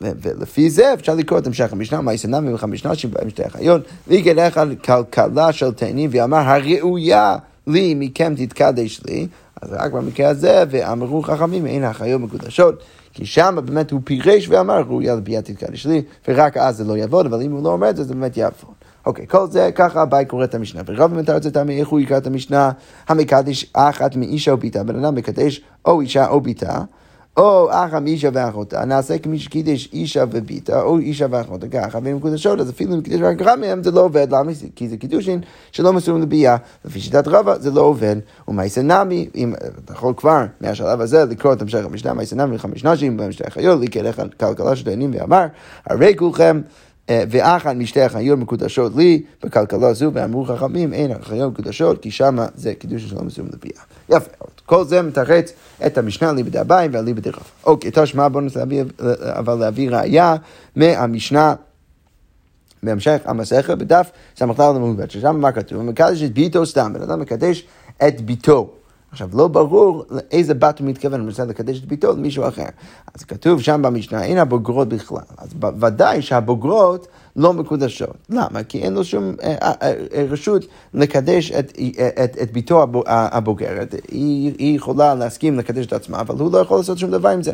ולפי 0.00 0.70
זה 0.70 0.94
אפשר 0.94 1.14
לקרוא 1.14 1.38
את 1.38 1.46
המשך 1.46 1.72
המשנה, 1.72 2.00
מה 2.00 2.14
יסנם 2.14 2.46
ממך 2.46 2.64
משנה 2.64 2.94
שבהם 2.94 3.30
שתי 3.30 3.42
החיות, 3.42 3.82
ויגד 4.08 4.38
אחד 4.38 4.66
כלכלה 4.84 5.52
של 5.52 5.72
תאנים, 5.72 6.10
ואמר 6.12 6.38
הראויה 6.38 7.36
לי 7.66 7.94
מכם 7.96 8.34
תתקדש 8.36 9.00
לי, 9.06 9.26
אז 9.62 9.72
רק 9.72 9.92
במקרה 9.92 10.28
הזה, 10.28 10.64
ואמרו 10.70 11.22
חכמים 11.22 11.66
אין 11.66 11.84
החיות 11.84 12.20
מקודשות. 12.20 12.82
כי 13.18 13.26
שם 13.26 13.56
באמת 13.64 13.90
הוא 13.90 14.00
פירש 14.04 14.48
ואמר 14.48 14.82
ראויה 14.88 15.14
לביאה 15.14 15.42
תתקדש 15.42 15.86
לי, 15.86 16.02
ורק 16.28 16.56
אז 16.56 16.76
זה 16.76 16.84
לא 16.84 16.96
יעבוד, 16.96 17.26
אבל 17.26 17.42
אם 17.42 17.52
הוא 17.52 17.64
לא 17.64 17.72
אומר 17.72 17.90
את 17.90 17.96
זה, 17.96 18.04
זה 18.04 18.14
באמת 18.14 18.36
יעבוד. 18.36 18.74
אוקיי, 19.06 19.26
כל 19.26 19.46
זה, 19.50 19.70
ככה 19.74 20.02
אביי 20.02 20.24
קורא 20.24 20.44
את 20.44 20.54
המשנה. 20.54 20.82
ורב 20.86 21.14
מתרץ 21.14 21.46
את 21.46 21.56
עמי, 21.56 21.80
איך 21.80 21.88
הוא 21.88 22.00
יקרא 22.00 22.18
את 22.18 22.26
המשנה? 22.26 22.70
המקדש 23.08 23.70
אחת 23.72 24.16
מאישה 24.16 24.50
או 24.50 24.56
ביתה. 24.56 24.84
בן 24.84 25.04
אדם 25.04 25.14
מקדש 25.14 25.60
או 25.84 26.00
אישה 26.00 26.28
או 26.28 26.40
ביתה. 26.40 26.80
או 27.38 27.68
אחא 27.70 27.98
מאישה 27.98 28.28
ואחותה, 28.32 28.84
נעשה 28.84 29.18
כמי 29.18 29.38
שקידש 29.38 29.88
אישה 29.92 30.24
וביתה, 30.30 30.82
או 30.82 30.98
אישה 30.98 31.26
ואחותה 31.30 31.68
ככה, 31.68 31.98
והן 32.02 32.14
מקודשות, 32.14 32.60
אז 32.60 32.70
אפילו 32.70 32.94
אם 32.94 33.00
קידש 33.00 33.20
רק 33.20 33.40
אחד 33.42 33.58
מהם 33.58 33.82
זה 33.82 33.90
לא 33.90 34.00
עובד, 34.00 34.26
למה? 34.30 34.52
כי 34.76 34.88
זה 34.88 34.96
קידושין 34.96 35.40
שלא 35.72 35.92
מסורים 35.92 36.22
לביאה, 36.22 36.56
לפי 36.84 37.00
שיטת 37.00 37.28
רבא 37.28 37.58
זה 37.58 37.70
לא 37.70 37.80
עובד. 37.80 38.16
ומאיסא 38.48 38.80
נמי, 38.80 39.28
אם 39.34 39.54
אתה 39.84 39.92
יכול 39.92 40.14
כבר 40.16 40.44
מהשלב 40.60 41.00
הזה 41.00 41.24
לקרוא 41.24 41.52
את 41.52 41.62
המשך 41.62 41.84
המשנה, 41.84 42.14
מאיסא 42.14 42.34
נמי 42.34 42.54
לחמש 42.54 42.84
נשים, 42.84 43.16
בהם 43.16 43.32
שתי 43.32 43.50
חיות, 43.50 43.80
לקרח 43.80 44.18
כלכלה 44.40 44.76
של 44.76 44.84
דיינים 44.84 45.10
ואמר, 45.14 45.46
הרי 45.86 46.14
כולכם 46.16 46.60
אה, 46.64 46.70
ואחת 47.10 47.76
משתי 47.76 48.02
החיות 48.02 48.38
מקודשות 48.38 48.96
לי 48.96 49.22
בכלכלה 49.44 49.94
זו, 49.94 50.10
ואמרו 50.12 50.44
חכמים, 50.44 50.92
אין 50.92 51.10
החיות 51.10 51.52
מקודשות, 51.52 52.02
כי 52.02 52.10
שמה 52.10 52.46
זה 52.54 52.74
קידוש 52.74 53.02
שלא 53.02 53.22
מסוים 53.22 53.48
לביאה. 53.52 53.82
יפה, 54.08 54.30
כל 54.66 54.84
זה 54.84 55.02
מתרץ 55.02 55.52
את 55.86 55.98
המשנה 55.98 56.32
ליבדי 56.32 56.58
הבית 56.58 56.90
והליבדי 56.94 57.30
רב. 57.30 57.42
אוקיי, 57.64 57.90
תשמע, 57.94 58.28
בואו 58.28 58.40
ננסה 58.40 58.58
להביא, 58.58 58.84
אבל 59.22 59.54
להביא 59.54 59.90
ראייה 59.90 60.36
מהמשנה. 60.76 61.54
בהמשך 62.82 63.20
המסכת 63.24 63.78
בדף 63.78 64.10
ס"ד 64.36 64.60
עמוד 64.60 65.10
ששם 65.10 65.40
מה 65.40 65.52
כתוב? 65.52 65.82
מקדש 65.82 66.22
את 66.22 66.32
ביתו 66.32 66.66
סתם, 66.66 66.92
בן 66.92 67.02
אדם 67.02 67.20
מקדש 67.20 67.66
את 68.08 68.20
ביתו. 68.20 68.70
עכשיו, 69.12 69.28
לא 69.34 69.48
ברור 69.48 70.04
לאיזה 70.10 70.54
בת 70.54 70.78
הוא 70.78 70.88
מתכוון, 70.88 71.20
הוא 71.20 71.28
רוצה 71.28 71.44
לקדש 71.44 71.78
את 71.78 71.84
ביתו 71.84 72.12
למישהו 72.12 72.48
אחר. 72.48 72.66
אז 73.14 73.24
כתוב 73.24 73.62
שם 73.62 73.82
במשנה, 73.82 74.24
אין 74.24 74.38
הבוגרות 74.38 74.88
בכלל. 74.88 75.22
אז 75.38 75.48
ודאי 75.80 76.22
שהבוגרות 76.22 77.06
לא 77.36 77.52
מקודשות. 77.52 78.16
למה? 78.30 78.62
כי 78.68 78.82
אין 78.82 78.94
לו 78.94 79.04
שום 79.04 79.34
אה, 79.42 79.54
אה, 79.62 79.72
אה, 79.82 80.26
רשות 80.30 80.64
לקדש 80.94 81.52
את, 81.52 81.78
את, 82.24 82.36
את 82.42 82.52
ביתו 82.52 82.86
הבוגרת. 83.06 83.94
היא, 84.08 84.54
היא 84.58 84.76
יכולה 84.76 85.14
להסכים 85.14 85.58
לקדש 85.58 85.86
את 85.86 85.92
עצמה, 85.92 86.20
אבל 86.20 86.34
הוא 86.38 86.52
לא 86.52 86.58
יכול 86.58 86.76
לעשות 86.76 86.98
שום 86.98 87.10
דבר 87.10 87.28
עם 87.28 87.42
זה. 87.42 87.52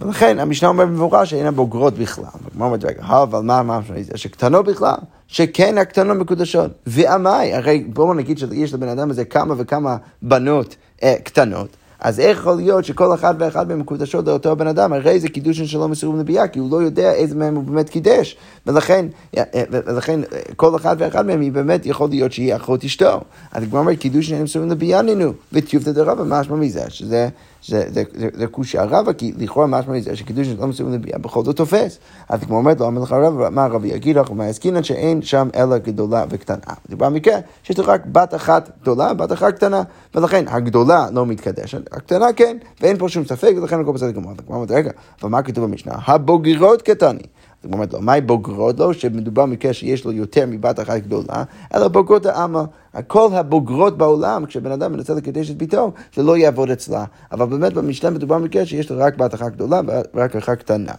ולכן 0.00 0.38
המשנה 0.38 0.68
אומר 0.68 0.86
במפורש 0.86 1.30
שאין 1.30 1.46
הבוגרות 1.46 1.94
בכלל. 1.94 2.24
כמו 2.52 2.64
אומרת, 2.64 2.84
רגע, 2.84 3.02
אבל 3.02 3.40
מה 3.40 3.58
המשמעות? 3.58 4.06
שקטנות 4.14 4.66
בכלל, 4.66 4.94
שכן 5.28 5.78
הקטנות 5.78 6.16
מקודשות. 6.16 6.70
ועמי, 6.86 7.54
הרי 7.54 7.84
בואו 7.88 8.14
נגיד 8.14 8.38
שיש 8.38 8.74
לבן 8.74 8.88
אדם 8.88 9.10
הזה 9.10 9.24
כמה 9.24 9.54
וכמה 9.58 9.96
בנות 10.22 10.76
אה, 11.02 11.14
קטנות. 11.24 11.76
אז 12.00 12.20
איך 12.20 12.38
יכול 12.38 12.56
להיות 12.56 12.84
שכל 12.84 13.14
אחד 13.14 13.34
ואחד 13.38 13.68
מהם 13.68 13.80
מקודשות 13.80 14.26
לאותו 14.26 14.56
בן 14.56 14.66
אדם? 14.66 14.92
הרי 14.92 15.20
זה 15.20 15.28
קידושין 15.28 15.66
שלא 15.66 15.88
מסורים 15.88 16.20
לביאה, 16.20 16.48
כי 16.48 16.58
הוא 16.58 16.70
לא 16.70 16.76
יודע 16.76 17.12
איזה 17.12 17.34
מהם 17.34 17.54
הוא 17.54 17.64
באמת 17.64 17.88
קידש. 17.88 18.36
ולכן, 18.66 19.06
אה, 19.36 19.42
אה, 19.54 19.62
ולכן 19.70 20.20
כל 20.56 20.76
אחד 20.76 20.96
ואחד 20.98 21.26
מהם 21.26 21.40
היא 21.40 21.52
באמת 21.52 21.86
יכול 21.86 22.10
להיות 22.10 22.32
שהיא 22.32 22.56
אחות 22.56 22.84
אשתו. 22.84 23.20
אז 23.52 23.62
הגמרא 23.62 23.80
אומרת 23.80 23.98
קידושין 23.98 24.36
הם 24.36 24.44
מסורים 24.44 24.70
לביאה 24.70 25.02
נינו, 25.02 25.32
וטיובתא 25.52 25.92
דרבא 25.92 26.24
משמע 26.24 26.56
מזה, 26.56 26.90
שזה... 26.90 27.28
זה 27.66 28.46
קושייה 28.50 28.84
רבה, 28.84 29.12
כי 29.12 29.32
לכאורה 29.38 29.66
משמע 29.66 29.94
מזה 29.94 30.16
שקידוש 30.16 30.48
לא 30.48 30.66
מסוים 30.66 30.92
לביאה 30.92 31.18
בכל 31.18 31.44
זאת 31.44 31.56
תופס. 31.56 31.98
אז 32.28 32.40
כמו 32.40 32.56
אומרת 32.56 32.80
לו, 32.80 32.86
אמר 32.86 33.02
לך 33.02 33.12
רב, 33.12 33.48
מה 33.48 33.66
רבי 33.66 33.88
יגיד 33.88 34.16
לך, 34.16 34.30
ומה 34.30 34.48
יסקינן 34.48 34.82
שאין 34.82 35.22
שם 35.22 35.48
אלא 35.54 35.78
גדולה 35.78 36.24
וקטנה. 36.30 36.74
מדובר 36.88 37.10
במקרה 37.10 37.34
שיש 37.62 37.78
לך 37.78 37.88
רק 37.88 38.06
בת 38.06 38.34
אחת 38.34 38.70
גדולה, 38.82 39.14
בת 39.14 39.32
אחת 39.32 39.54
קטנה, 39.54 39.82
ולכן 40.14 40.44
הגדולה 40.48 41.06
לא 41.12 41.26
מתקדשת, 41.26 41.94
הקטנה 41.94 42.32
כן, 42.32 42.56
ואין 42.80 42.98
פה 42.98 43.08
שום 43.08 43.24
ספק, 43.24 43.52
ולכן 43.56 43.80
הכל 43.80 43.92
בסדר 43.92 44.10
גמור. 44.10 44.32
רגע, 44.70 44.90
אבל 45.22 45.30
מה 45.30 45.42
כתוב 45.42 45.64
במשנה? 45.64 45.92
הבוגרות 46.06 46.82
קטני. 46.82 47.22
אז 47.64 47.70
הוא 47.70 47.74
אומר 47.74 47.86
לו, 47.92 48.00
מהי 48.00 48.20
בוגרות 48.20 48.80
לו? 48.80 48.94
שמדובר 48.94 49.46
במקרה 49.46 49.72
שיש 49.72 50.04
לו 50.04 50.12
יותר 50.12 50.44
מבת 50.48 50.80
אחת 50.80 51.00
גדולה, 51.00 51.44
אלא 51.74 51.88
בוגרות 51.88 52.26
העמה. 52.26 52.64
כל 53.06 53.28
הבוגרות 53.32 53.98
בעולם, 53.98 54.46
כשבן 54.46 54.72
אדם 54.72 54.92
מנסה 54.92 55.14
לקדש 55.14 55.50
את 55.50 55.56
ביתו, 55.56 55.92
זה 56.16 56.22
לא 56.22 56.36
יעבוד 56.36 56.70
אצלה. 56.70 57.04
אבל 57.32 57.46
באמת 57.46 57.72
במשנה 57.72 58.10
מדובר 58.10 58.38
במקרה 58.38 58.66
שיש 58.66 58.90
לו 58.90 58.98
רק 58.98 59.16
בת 59.16 59.34
אחת 59.34 59.52
גדולה 59.52 59.80
ורק 60.14 60.36
אחת 60.36 60.58
קטנה. 60.58 60.92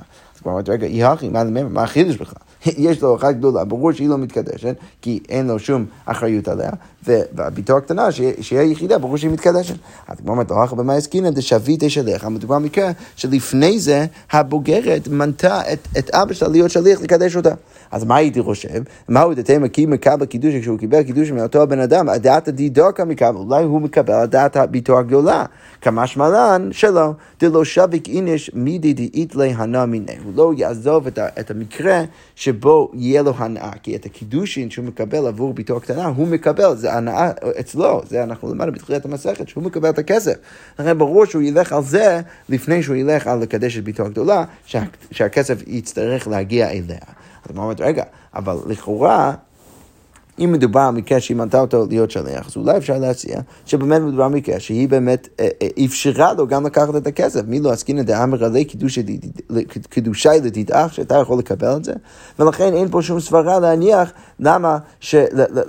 אמרתי, 0.51 0.71
רגע, 0.71 0.87
יהכי, 0.87 1.29
מה, 1.29 1.43
מה 1.43 1.83
החידוש 1.83 2.17
בכלל? 2.17 2.45
יש 2.87 3.01
לו 3.01 3.15
אחת 3.15 3.35
גדולה, 3.35 3.65
ברור 3.65 3.91
שהיא 3.91 4.09
לא 4.09 4.17
מתקדשת, 4.17 4.75
כי 5.01 5.19
אין 5.29 5.47
לו 5.47 5.59
שום 5.59 5.85
אחריות 6.05 6.47
עליה, 6.47 6.69
והביתו 7.05 7.77
הקטנה, 7.77 8.11
שהיא 8.11 8.59
היחידה, 8.59 8.97
ברור 8.97 9.17
שהיא 9.17 9.31
מתקדשת. 9.31 9.75
אז 10.07 10.17
כמו 10.17 10.31
אומרת, 10.31 10.51
הלכה 10.51 10.75
במאי 10.75 10.95
עסקינא 10.95 11.29
דשביט 11.29 11.83
אשליך, 11.83 12.25
מדובר 12.25 12.59
במקרה 12.59 12.91
שלפני 13.15 13.79
זה 13.79 14.05
הבוגרת 14.31 15.07
מנתה 15.07 15.61
את, 15.73 15.87
את 15.97 16.09
אבא 16.09 16.33
שלה 16.33 16.47
להיות 16.47 16.71
שליח 16.71 17.01
לקדש 17.01 17.35
אותה. 17.35 17.53
אז 17.91 18.03
מה 18.03 18.15
הייתי 18.15 18.41
חושב? 18.41 18.81
מהו 19.09 19.33
דתימה 19.33 19.67
כי 19.67 19.85
מקבל 19.85 20.25
קידוש, 20.25 20.55
כשהוא 20.55 20.79
קיבל 20.79 21.03
קידוש 21.03 21.31
מאותו 21.31 21.61
הבן 21.61 21.79
אדם, 21.79 22.09
הדעת 22.09 22.47
הדידוקה 22.47 23.05
מקבל, 23.05 23.35
אולי 23.35 23.63
הוא 23.63 23.81
מקבל 23.81 24.13
על 24.13 24.27
דעת 24.27 24.57
ביתו 24.57 24.99
הגדולה. 24.99 25.45
כמשמע 25.81 26.29
לן 26.29 26.69
שלא, 26.71 27.11
דלא 27.39 27.63
שביק 27.63 28.09
איניש 28.09 28.51
מידי 28.53 28.93
דאית 28.93 29.35
להנא 29.35 29.85
מיניה. 29.85 30.15
הוא 30.35 30.53
לא 30.53 30.53
יעזוב 30.57 31.07
את, 31.07 31.19
את 31.19 31.51
המקרה 31.51 32.03
שבו 32.35 32.91
יהיה 32.93 33.21
לו 33.21 33.33
הנאה, 33.37 33.71
כי 33.83 33.95
את 33.95 34.05
הקידושין 34.05 34.69
שהוא 34.69 34.85
מקבל 34.85 35.27
עבור 35.27 35.53
ביתו 35.53 35.77
הקטנה, 35.77 36.05
הוא 36.05 36.27
מקבל, 36.27 36.75
זה 36.75 36.93
הנאה 36.93 37.31
אצלו, 37.59 38.01
זה 38.09 38.23
אנחנו 38.23 38.53
למדנו 38.53 38.71
בתחילת 38.71 39.05
המסכת, 39.05 39.47
שהוא 39.47 39.63
מקבל 39.63 39.89
את 39.89 39.99
הכסף. 39.99 40.33
לכן 40.79 40.97
ברור 40.97 41.25
שהוא 41.25 41.41
ילך 41.41 41.73
על 41.73 41.83
זה 41.83 42.21
לפני 42.49 42.83
שהוא 42.83 42.95
ילך 42.95 43.27
על 43.27 43.39
לקדש 43.39 43.77
את 43.77 43.83
ביתו 43.83 44.05
הגדולה, 44.05 44.43
שה, 44.65 44.83
שהכסף 45.11 45.67
יצטרך 45.67 46.27
להגיע 46.27 46.69
אליה. 46.69 46.99
אז 47.45 47.55
מה 47.55 47.61
אומרת, 47.61 47.81
רגע, 47.81 48.03
אבל 48.33 48.57
לכאורה... 48.67 49.33
אם 50.39 50.51
מדובר 50.51 50.79
על 50.79 50.93
מקרה 50.93 51.19
שהיא 51.19 51.37
מנתה 51.37 51.59
אותו 51.59 51.85
להיות 51.89 52.11
שליח, 52.11 52.47
אז 52.47 52.57
אולי 52.57 52.77
אפשר 52.77 52.97
להציע 52.97 53.39
שבאמת 53.65 54.01
מדובר 54.01 54.23
על 54.23 54.31
מקרה 54.31 54.59
שהיא 54.59 54.89
באמת 54.89 55.27
אה, 55.39 55.47
אה, 55.61 55.85
אפשרה 55.85 56.33
לו 56.33 56.47
גם 56.47 56.65
לקחת 56.65 56.95
את 56.95 57.07
הכסף. 57.07 57.41
מי 57.47 57.59
לא 57.59 57.71
עסקינא 57.71 58.01
דאמר 58.01 58.45
עלי 58.45 58.65
קידושי 59.89 60.29
לדידך, 60.43 60.87
שאתה 60.91 61.15
יכול 61.15 61.39
לקבל 61.39 61.77
את 61.77 61.83
זה, 61.83 61.93
ולכן 62.39 62.73
אין 62.73 62.87
פה 62.91 63.01
שום 63.01 63.19
סברה 63.19 63.59
להניח 63.59 64.11
למה, 64.39 64.77
ש, 64.99 65.15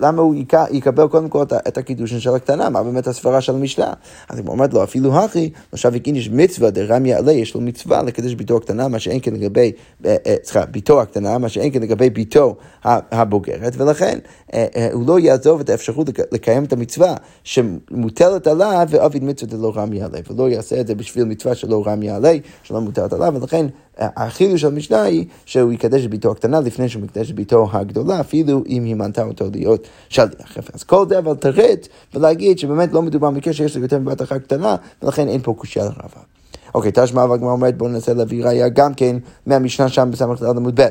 למה 0.01 0.23
הוא 0.23 0.35
יקבל 0.71 1.09
קודם 1.09 1.29
כל 1.29 1.43
את 1.43 1.79
הקידושין 1.79 2.21
של 2.21 2.35
הקטנה, 2.35 2.71
מה 2.71 2.83
באמת 2.83 3.07
הסברה 3.07 3.41
של 3.41 3.55
המשנה. 3.55 3.93
אז 4.29 4.39
היא 4.39 4.47
אומרת 4.47 4.75
לו, 4.75 4.83
אפילו 4.85 5.19
הכי, 5.19 5.51
עכשיו 5.73 5.93
יש 6.15 6.31
מצווה 6.33 6.71
דרמי 6.71 7.15
עלי, 7.15 7.33
יש 7.33 7.55
לו 7.55 7.61
מצווה 7.61 8.03
לקדש 8.03 8.35
ביתו 8.35 8.57
הקטנה, 8.57 8.89
מה 8.89 8.99
שאין 8.99 9.19
כן 9.23 9.35
לגבי, 9.35 9.73
אה, 10.05 10.17
סליחה, 10.45 10.67
ביתו 10.67 11.01
הקטנה, 11.01 11.39
מה 11.39 11.49
שאין 11.49 11.73
כן 11.73 11.83
לגבי 11.83 12.11
ביתו 12.11 12.57
הבוגרת, 12.85 13.73
ולכן 13.77 14.19
אה, 14.55 14.67
אה, 14.77 14.89
הוא 14.93 15.09
לא 15.09 15.21
יעזוב 15.21 15.61
את 15.61 15.71
האפשרות 15.71 16.11
לקיים 16.33 16.65
את 16.65 16.73
המצווה 16.73 17.15
שמוטלת 17.45 18.47
עליו, 18.47 18.87
ועביד 18.91 19.25
מצווה 19.25 19.51
דלא 19.51 19.73
רמי 19.77 20.03
עלי, 20.03 20.21
ולא 20.31 20.51
יעשה 20.51 20.81
את 20.81 20.87
זה 20.87 20.95
בשביל 20.95 21.25
מצווה 21.25 21.55
שלא 21.55 21.83
רמי 21.87 22.11
עלי, 22.11 22.41
שלא 22.63 22.81
מוטלת 22.81 23.13
עליו, 23.13 23.35
ולכן 23.41 23.67
אה, 23.67 23.71
החידוש 23.99 24.61
של 24.61 24.67
המשנה 24.67 25.03
היא 25.03 25.27
שהוא 25.45 25.73
יקדש 25.73 26.05
את 26.05 26.11
ביתו 26.11 26.31
הקטנה 26.31 26.61
לפני 26.61 26.89
שהוא 26.89 27.03
מקדש 27.03 27.31
את 27.31 27.35
ביתו 27.35 27.69
הגדולה, 27.73 28.21
אפילו 28.21 28.63
אם 28.69 28.85
היא 28.85 28.95
מנתה 28.95 29.23
אותו 29.23 29.45
להיות 29.53 29.89
שליח. 30.09 30.57
אז 30.75 30.83
כל 30.83 31.09
זה 31.09 31.19
אבל 31.19 31.35
תרד 31.35 31.79
ולהגיד 32.15 32.59
שבאמת 32.59 32.93
לא 32.93 33.03
מדובר 33.03 33.31
במקרה 33.31 33.53
שיש 33.53 33.77
לו 33.77 33.83
יותר 33.83 33.99
מבת 33.99 34.23
אחת 34.23 34.43
קטנה, 34.43 34.77
ולכן 35.03 35.29
אין 35.29 35.41
פה 35.43 35.55
קושייה 35.59 35.85
לרבה. 35.85 36.36
אוקיי, 36.77 36.91
תשמע 36.95 37.25
והגמרא 37.25 37.53
אומרת 37.53 37.79
בואו 37.79 37.91
ננסה 37.91 38.15
להביא 38.15 38.45
ראייה 38.45 38.69
גם 38.69 38.95
כן 38.95 39.17
מהמשנה 39.47 39.89
שם 39.89 40.09
בסמ"ך 40.13 40.43
עמוד 40.43 40.81
ב', 40.81 40.89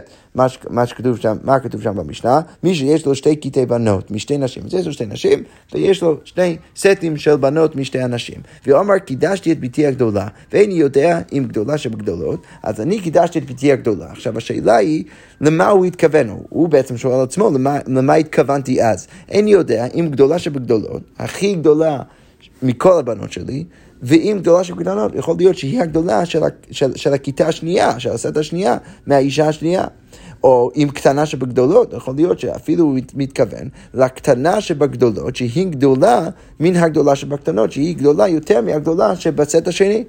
מה 0.69 0.85
שכתוב 0.85 1.17
שם, 1.17 1.37
מה 1.43 1.59
כתוב 1.59 1.81
שם 1.81 1.95
במשנה? 1.95 2.41
מי 2.63 2.75
שיש 2.75 3.05
לו 3.05 3.15
שתי 3.15 3.35
קטעי 3.35 3.65
בנות 3.65 4.11
משתי 4.11 4.37
נשים, 4.37 4.63
אז 4.65 4.73
יש 4.73 4.85
לו 4.85 4.93
שתי 4.93 5.05
נשים 5.05 5.43
ויש 5.73 6.03
לו 6.03 6.17
שני 6.23 6.57
סטים 6.75 7.17
של 7.17 7.35
בנות 7.35 7.75
משתי 7.75 8.03
אנשים. 8.03 8.41
ואומר 8.67 8.97
קידשתי 8.97 9.51
את 9.51 9.59
ביתי 9.59 9.85
הגדולה, 9.85 10.27
ואיני 10.53 10.73
יודע 10.73 11.19
אם 11.33 11.45
גדולה 11.47 11.77
שבגדולות, 11.77 12.39
אז 12.63 12.81
אני 12.81 12.99
קידשתי 12.99 13.39
את 13.39 13.45
ביתי 13.45 13.71
הגדולה. 13.71 14.11
עכשיו 14.11 14.37
השאלה 14.37 14.75
היא, 14.75 15.03
למה 15.41 15.67
הוא 15.67 15.85
התכוון? 15.85 16.37
הוא 16.49 16.69
בעצם 16.69 16.97
שואל 16.97 17.23
עצמו, 17.23 17.51
למה, 17.53 17.79
למה 17.87 18.13
התכוונתי 18.13 18.83
אז? 18.83 19.07
איני 19.29 19.51
יודע 19.51 19.87
אם 19.99 20.07
גדולה 20.11 20.39
שבגדולות, 20.39 21.01
הכי 21.17 21.53
גדולה 21.53 21.99
מכל 22.61 22.99
הבנות 22.99 23.31
שלי, 23.31 23.63
ואם 24.01 24.37
גדולה 24.41 24.63
של 24.63 24.75
קטנות, 24.75 25.15
יכול 25.15 25.35
להיות 25.37 25.57
שהיא 25.57 25.81
הגדולה 25.81 26.25
של, 26.25 26.39
של, 26.71 26.95
של 26.95 27.13
הכיתה 27.13 27.47
השנייה, 27.47 27.99
של 27.99 28.11
הסט 28.11 28.37
השנייה, 28.37 28.77
מהאישה 29.07 29.47
השנייה. 29.47 29.85
או 30.43 30.71
אם 30.75 30.87
קטנה 30.93 31.25
שבגדולות, 31.25 31.93
יכול 31.93 32.15
להיות 32.15 32.39
שאפילו 32.39 32.83
הוא 32.83 32.99
מתכוון 33.13 33.69
לקטנה 33.93 34.61
שבגדולות, 34.61 35.35
שהיא 35.35 35.67
גדולה 35.67 36.29
מן 36.59 36.75
הגדולה 36.75 37.15
שבקטנות, 37.15 37.71
שהיא 37.71 37.97
גדולה 37.97 38.27
יותר 38.27 38.61
מהגדולה 38.61 39.15
שבסט 39.15 39.67
השני. 39.67 40.03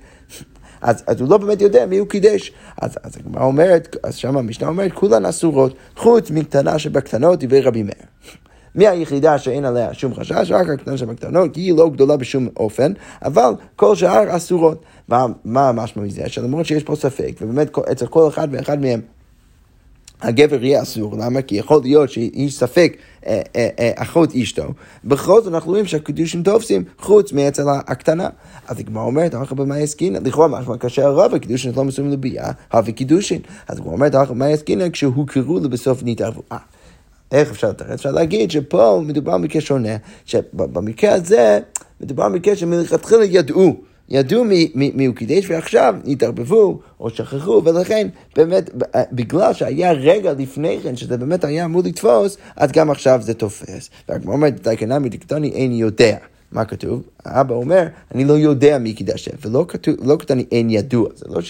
אז, 0.81 1.03
אז 1.07 1.21
הוא 1.21 1.31
לא 1.31 1.39
באמת 1.39 1.61
יודע 1.61 1.87
מי 1.87 1.99
הוא 1.99 2.09
קידש. 2.09 2.53
אז, 2.83 2.99
אז 3.03 3.13
אומרת, 3.37 3.97
אז 4.03 4.15
שם 4.15 4.37
המשנה 4.37 4.69
אומרת, 4.69 4.93
כולן 4.93 5.27
אסורות, 5.27 5.75
חוץ 5.97 6.31
מקטנה 6.31 6.79
שבקטנות, 6.79 7.45
דברי 7.45 7.61
רבי 7.61 7.83
מאיר. 7.83 8.07
מי 8.77 8.89
היחידה 8.89 9.39
שאין 9.39 9.65
עליה 9.65 9.95
שום 9.95 10.15
חשש? 10.15 10.51
רק 10.51 10.69
הקטנה 10.69 10.97
שבקטנות, 10.97 11.55
כי 11.55 11.61
היא 11.61 11.75
לא 11.75 11.91
גדולה 11.91 12.17
בשום 12.17 12.49
אופן, 12.57 12.93
אבל 13.23 13.53
כל 13.77 13.97
שאר 13.97 14.37
אסורות. 14.37 14.85
מה 15.09 15.69
המשמעות 15.69 16.09
מזה? 16.09 16.29
שלמרות 16.29 16.67
שיש 16.67 16.83
פה 16.83 16.97
ספק, 16.97 17.33
ובאמת 17.41 17.79
אצל 17.93 18.07
כל 18.07 18.29
אחד 18.29 18.49
ואחד 18.51 18.81
מהם 18.81 19.01
הגבר 20.23 20.65
יהיה 20.65 20.83
אסור, 20.83 21.17
למה? 21.19 21.43
כי 21.43 21.57
יכול 21.57 21.81
להיות 21.83 22.11
שיש 22.11 22.59
ספק 22.59 22.97
אה, 23.27 23.41
אה, 23.57 23.69
אה, 23.79 23.93
אחות 23.95 24.35
אשתו, 24.35 24.65
בכל 25.05 25.43
זאת 25.43 25.55
אנחנו 25.55 25.71
רואים 25.71 25.87
שהקידושים 25.87 26.43
תופסים 26.43 26.85
חוץ 26.99 27.33
מאצל 27.33 27.63
הקטנה. 27.69 28.29
אז 28.69 28.79
הגמרא 28.79 29.03
אומרת, 29.03 29.35
הלכה 29.35 29.55
במאי 29.55 29.83
עסקינן, 29.83 30.27
לכאורה 30.27 30.49
משמע 30.49 30.77
קשה 30.77 31.07
הרב, 31.07 31.35
הקידושין 31.35 31.73
לא 31.77 31.85
מסוים 31.85 32.11
לביאה, 32.11 32.51
הווה 32.73 32.93
קידושין. 32.93 33.41
אז 33.69 33.79
הגמרא 33.79 33.93
אומרת, 33.93 34.15
הלכה 34.15 34.33
במאי 34.33 34.53
עסקינן, 34.53 34.91
כשהוא 34.91 35.27
קראו 35.27 35.59
לבסוף 35.59 36.01
נתערבו. 36.05 36.43
איך 37.33 37.51
אפשר 37.51 37.69
לתרץ? 37.69 37.91
אפשר 37.91 38.11
להגיד 38.11 38.51
שפה 38.51 39.01
מדובר 39.05 39.39
במקרה 39.39 39.61
שונה, 39.61 39.97
שבמקרה 40.25 41.15
הזה 41.15 41.59
מדובר 42.01 42.29
במקרה 42.29 42.57
שמלכתחילה 42.57 43.25
ידעו. 43.25 43.77
ידעו 44.09 44.45
מי 44.75 45.07
הוא 45.07 45.15
קידש 45.15 45.51
ועכשיו 45.51 45.95
התערבבו 46.07 46.81
או 47.01 47.11
שכחו 47.11 47.63
ולכן 47.65 48.09
באמת 48.37 48.71
בגלל 49.13 49.53
שהיה 49.53 49.93
רגע 49.93 50.33
לפני 50.33 50.79
כן 50.83 50.97
שזה 50.97 51.17
באמת 51.17 51.45
היה 51.45 51.65
אמור 51.65 51.83
לתפוס 51.85 52.37
אז 52.57 52.73
גם 52.73 52.91
עכשיו 52.91 53.21
זה 53.23 53.35
תופס. 53.35 53.91
והגמרא 54.09 54.35
אומרת 54.35 54.63
דייקנא 54.63 54.99
מדקטוני 54.99 55.49
אין 55.49 55.73
יודע. 55.73 56.17
מה 56.53 56.65
כתוב? 56.65 57.03
האבא 57.25 57.55
אומר, 57.55 57.87
אני 58.15 58.25
לא 58.25 58.33
יודע 58.33 58.79
מי 58.79 58.93
קידש 58.93 59.29
ולא 59.45 59.65
כתוב, 59.69 59.95
לא 60.03 60.17
כתוב 60.19 60.37
אין 60.53 60.71
ידוע, 60.71 61.09
זה 61.15 61.25
לא 61.29 61.41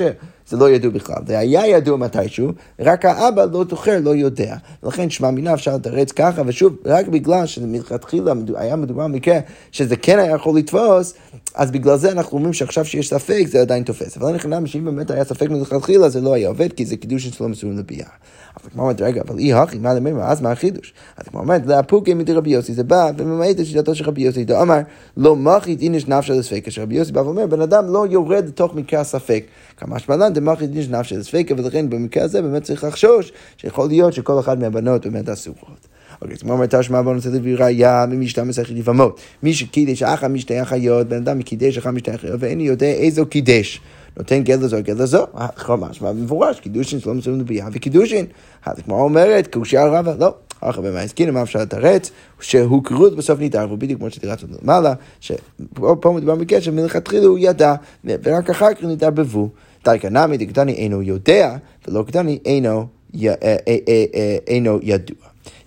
שזה 0.47 0.57
לא 0.57 0.71
ידוע 0.71 0.91
בכלל, 0.91 1.23
זה 1.27 1.39
היה 1.39 1.67
ידוע 1.67 1.97
מתישהו, 1.97 2.49
רק 2.81 3.05
האבא 3.05 3.45
לא 3.53 3.65
זוכר, 3.71 3.99
לא 4.03 4.11
יודע. 4.11 4.57
ולכן 4.83 5.11
שמע 5.11 5.31
מינה 5.31 5.55
אפשר 5.55 5.75
לתרץ 5.75 6.13
ככה, 6.13 6.43
ושוב, 6.47 6.77
רק 6.85 7.09
בגלל 7.09 7.47
שמלכתחילה 7.47 8.33
היה 8.55 8.77
מדובר 8.77 9.05
במקרה 9.05 9.39
שזה 9.73 9.97
כן 9.97 10.19
היה 10.19 10.35
יכול 10.35 10.59
לתפוס, 10.59 11.15
אז 11.55 11.71
בגלל 11.71 11.97
זה 11.97 12.13
אנחנו 12.13 12.37
אומרים 12.37 12.53
שעכשיו 12.53 12.85
שיש 12.85 13.11
ספק 13.11 13.45
זה 13.49 13.61
עדיין 13.61 13.83
תופס. 13.83 14.17
אבל 14.17 14.29
אני 14.29 14.39
חושב 14.39 14.67
שאם 14.67 14.85
באמת 14.85 15.11
היה 15.11 15.25
ספק 15.25 15.51
מלכתחילה 15.51 16.09
זה 16.09 16.21
לא 16.21 16.35
היה 16.35 16.49
עובד, 16.49 16.73
כי 16.73 16.87
זה 16.87 16.97
קידוש 16.97 17.27
שלא 17.27 17.49
מסוים 17.49 17.79
לביאה. 17.79 18.09
אז 18.57 18.71
כמו 18.73 18.83
אומרת, 18.83 19.01
רגע, 19.01 19.23
אבל 19.29 19.39
אי 19.39 19.53
הכי, 19.53 19.79
מה 19.79 19.95
למימה, 19.95 20.29
אז 20.29 20.41
מה 20.41 20.53
החידוש? 20.53 20.95
אז 21.17 21.29
כמו 21.29 21.41
אומרת, 21.41 21.67
לאפוקי 21.67 22.15
מדי 22.15 22.33
רבי 22.33 22.51
יוסי, 22.51 22.75
זה 22.75 22.85
בא 22.85 23.11
וממעט 23.17 23.61
את 23.61 23.67
שיטתו 23.67 23.95
של 23.95 24.05
רבי 24.05 24.23
יוסי, 24.23 24.45
דאמר, 24.45 24.79
לא 25.17 25.37
מחית 25.37 25.83
איניש 25.83 26.09
נפשא 26.09 26.33
לספקה, 26.33 26.71
שרבי 26.71 26.95
יוסי 26.95 27.13
בא 27.13 27.21
ואומר, 27.21 27.47
בן 27.47 27.61
אדם 27.61 27.93
לא 27.93 28.07
יורד 28.11 28.47
לתוך 28.47 28.75
מקרה 28.75 29.01
הספק. 29.01 29.45
כמה 29.77 29.99
שמלן 29.99 30.33
דמחית 30.33 30.71
איניש 30.71 30.89
נפשא 30.89 31.15
לספקה, 31.15 31.55
ולכן 31.59 31.91
במקרה 31.91 32.25
הזה 32.25 32.43
באמת 32.43 32.63
צריך 32.63 32.85
לחשוש 32.85 33.33
שיכול 33.57 33.89
להיות 33.89 34.13
שכל 34.13 34.41
אחד 34.41 34.61
מהבנות 34.61 35.07
באמת 35.07 35.29
אסורות. 35.29 35.89
אוקיי, 36.23 36.35
אז 36.35 36.43
כמו 36.43 36.53
אומרת 36.53 36.75
תשמע 36.75 37.03
בוא 37.03 37.15
נעשה 37.15 37.31
דברי 37.31 37.55
ראייה 37.55 38.07
ממי 38.09 38.29
שאתה 38.29 38.45
מסכת 38.45 38.71
לבמות. 38.71 39.21
מי 39.43 39.55
שקידש 39.55 40.03
אחא 40.03 40.27
משתי 40.27 40.59
החיות, 40.59 41.09
בן 41.09 41.17
אדם 41.17 41.43
קידש 41.43 41.79
אחא 41.79 41.89
משתי 41.89 42.11
החיות, 42.11 42.37
ואין 42.39 42.61
יודע 42.61 42.87
איזו 42.87 43.27
קידש. 43.27 43.81
נותן 44.17 44.43
גט 44.43 44.59
לזו, 44.61 44.77
גט 44.83 44.97
לזו, 44.97 45.27
משמע 45.69 46.13
במפורש, 46.13 46.61
קידושין 46.61 47.01
שלא 47.01 47.15
מסוים 47.15 47.41
לביאה 47.41 47.69
וקידושין. 47.73 48.27
אז 48.67 48.77
כמו 48.85 49.03
אומרת, 49.03 49.55
קושי 49.55 49.77
על 49.77 49.89
רבה, 49.89 50.15
לא. 50.19 50.46
אחר 50.61 50.97
הסכינה, 50.97 51.33
מה 51.33 51.43
אפשר 51.43 51.59
לתרץ? 51.59 52.11
שהוא 52.41 52.85
כרות 52.85 53.17
בסוף 53.17 53.39
ניתן, 53.41 53.67
ובדיוק 53.71 54.01
כמו 54.01 54.11
שתרצנו 54.11 54.49
למעלה, 54.63 54.95
שפה 55.21 56.13
מדובר 56.15 56.35
בקשר, 56.35 56.73
מלכתחילה 56.73 57.27
הוא 57.27 57.39
ידע, 57.41 57.75
ורק 58.05 58.51
אחר 58.51 58.75
כך 58.75 58.85
נתערבבו. 58.85 59.49
דייקה 59.85 60.09
נמי 60.09 60.37
דקטני 60.37 60.73
אינו 60.73 61.03
יודע, 61.03 61.57
ולא 61.89 62.03
קטני 62.03 62.39
אינו 64.47 64.79
ידוע. 64.83 65.17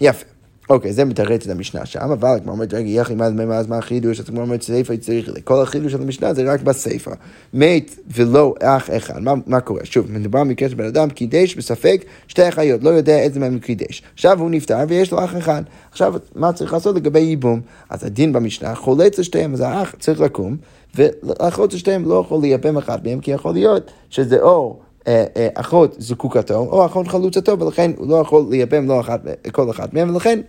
יפה. 0.02 0.26
אוקיי, 0.70 0.94
זה 0.94 1.06
מתרץ 1.06 1.46
את 1.46 1.52
המשנה 1.52 1.86
שם, 1.86 2.12
אבל 2.12 2.40
כמו 2.44 2.52
אומרת, 2.52 2.74
רגע, 2.74 2.90
יחי 2.90 3.16
מה 3.16 3.30
מה, 3.30 3.56
אז 3.56 3.68
מה 3.68 3.78
החידוש, 3.78 4.20
אז 4.20 4.26
כמו 4.26 4.42
אומרת, 4.42 4.62
סייפה 4.62 4.98
צריך, 4.98 5.30
כל 5.44 5.62
החידוש 5.62 5.92
של 5.92 6.02
המשנה 6.02 6.34
זה 6.34 6.54
רק 6.54 6.62
בסייפה. 6.62 7.12
מת 7.54 7.96
ולא 8.16 8.56
אח 8.62 8.90
אחד, 8.98 9.22
מה, 9.22 9.34
מה 9.48 9.60
קורה? 9.60 9.82
שוב, 9.84 10.12
מדובר 10.12 10.40
במקרה 10.40 10.70
של 10.70 10.76
בן 10.76 10.86
אדם, 10.86 11.10
קידש 11.10 11.56
בספק 11.56 12.06
שתי 12.28 12.50
אחיות, 12.50 12.84
לא 12.84 12.90
יודע 12.90 13.20
איזה 13.20 13.40
מהם 13.40 13.60
קידש. 13.60 14.04
עכשיו 14.14 14.40
הוא 14.40 14.50
נפטר 14.50 14.78
ויש 14.88 15.12
לו 15.12 15.24
אח 15.24 15.38
אחד. 15.38 15.64
עכשיו, 15.92 16.16
מה 16.36 16.54
צריך 16.54 16.74
לעשות 16.74 16.96
לגבי 16.96 17.20
ייבום? 17.20 17.62
אז 17.90 18.04
הדין 18.04 18.34
במשנה 18.34 18.76
חולץ 18.76 19.20
לשתיהם, 19.20 19.54
אז 19.54 19.60
האח 19.60 19.96
צריך 20.00 20.22
לקום, 20.22 20.58
ולאחות 20.96 21.74
לשתיהם 21.74 22.06
לא 22.06 22.24
יכול 22.26 22.42
לייבם 22.42 22.78
אחד 22.78 23.08
מהם, 23.08 23.20
כי 23.20 23.32
יכול 23.32 23.54
להיות 23.54 23.92
שזה 24.10 24.42
או... 24.42 24.80
אה, 25.08 25.26
אה, 25.38 25.48
אחות 25.54 25.96
זקוקתו 25.98 26.56
או 26.56 26.86
אחות 26.86 27.08
חלוצתו, 27.08 27.60
ולכן 27.60 27.92
הוא 27.98 28.08
לא 28.08 28.16
יכול 28.16 28.46
לייבם 28.50 28.88
לא 28.88 29.00
אחת, 29.00 29.22
כל 29.52 29.70
אחת 29.70 29.94
מהם, 29.94 30.10
ולכן 30.14 30.40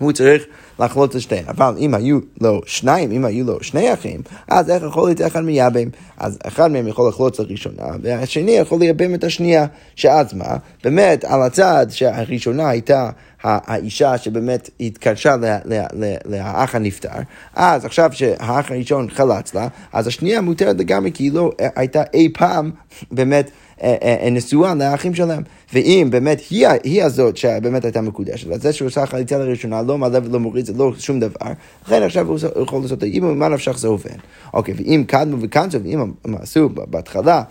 הוא 0.00 0.12
צריך 0.12 0.44
לחלות 0.78 1.16
את 1.16 1.20
שתיהן. 1.20 1.44
אבל 1.48 1.74
אם 1.78 1.94
היו 1.94 2.18
לו 2.40 2.60
שניים, 2.66 3.10
אם 3.10 3.24
היו 3.24 3.46
לו 3.46 3.62
שני 3.62 3.92
אחים, 3.92 4.22
אז 4.48 4.70
איך 4.70 4.82
יכול 4.82 5.08
להיות 5.08 5.20
אחד 5.22 5.40
מייבם? 5.40 5.88
אז 6.18 6.38
אחד 6.46 6.70
מהם 6.70 6.88
יכול 6.88 7.08
לחלות 7.08 7.38
לראשונה, 7.38 7.84
והשני 8.02 8.50
יכול 8.50 8.80
לייבם 8.80 9.14
את 9.14 9.24
השנייה. 9.24 9.66
שאז 9.96 10.34
מה? 10.34 10.56
באמת, 10.84 11.24
על 11.24 11.42
הצד 11.42 11.86
שהראשונה 11.90 12.68
הייתה 12.68 13.10
האישה 13.42 14.18
שבאמת 14.18 14.70
התקדשה 14.80 15.36
לאח 16.24 16.74
הנפטר, 16.74 17.08
אז 17.54 17.84
עכשיו 17.84 18.10
שהאח 18.12 18.70
הראשון 18.70 19.10
חלץ 19.10 19.54
לה, 19.54 19.68
אז 19.92 20.06
השנייה 20.06 20.40
מותרת 20.40 20.76
לגמרי 20.78 21.12
כי 21.12 21.24
היא 21.24 21.32
לא 21.32 21.50
הייתה 21.76 22.02
אי 22.14 22.28
פעם 22.34 22.70
באמת 23.10 23.46
אה, 23.46 23.50
אה, 23.50 23.54
אה, 23.54 23.69
נשואה 24.30 24.74
לאחים 24.74 25.14
שלהם. 25.14 25.42
ואם 25.74 26.08
באמת 26.10 26.40
היא, 26.50 26.68
היא 26.84 27.02
הזאת 27.02 27.36
שבאמת 27.36 27.84
הייתה 27.84 28.00
מקודשת, 28.00 28.50
אז 28.50 28.62
זה 28.62 28.72
שהוא 28.72 28.86
עושה 28.86 29.06
חליצה 29.06 29.38
לראשונה, 29.38 29.82
לא 29.82 29.98
מעלה 29.98 30.18
ולא 30.24 30.40
מוריד, 30.40 30.66
זה 30.66 30.72
לא 30.76 30.92
שום 30.98 31.20
דבר, 31.20 31.46
לכן 31.86 32.02
עכשיו 32.02 32.28
הוא 32.28 32.38
יכול 32.62 32.82
לעשות 32.82 32.98
את 32.98 33.02
האימא, 33.02 33.32
ממה 33.32 33.48
נפשך 33.48 33.78
זה 33.78 33.88
עובד. 33.88 34.10
אוקיי, 34.54 34.74
ואם 34.76 35.04
קדמו 35.06 35.36
וקנצו, 35.40 35.78
ואם 35.82 36.00
הם 36.24 36.34
עשו 36.40 36.68
בהתחלה, 36.68 37.42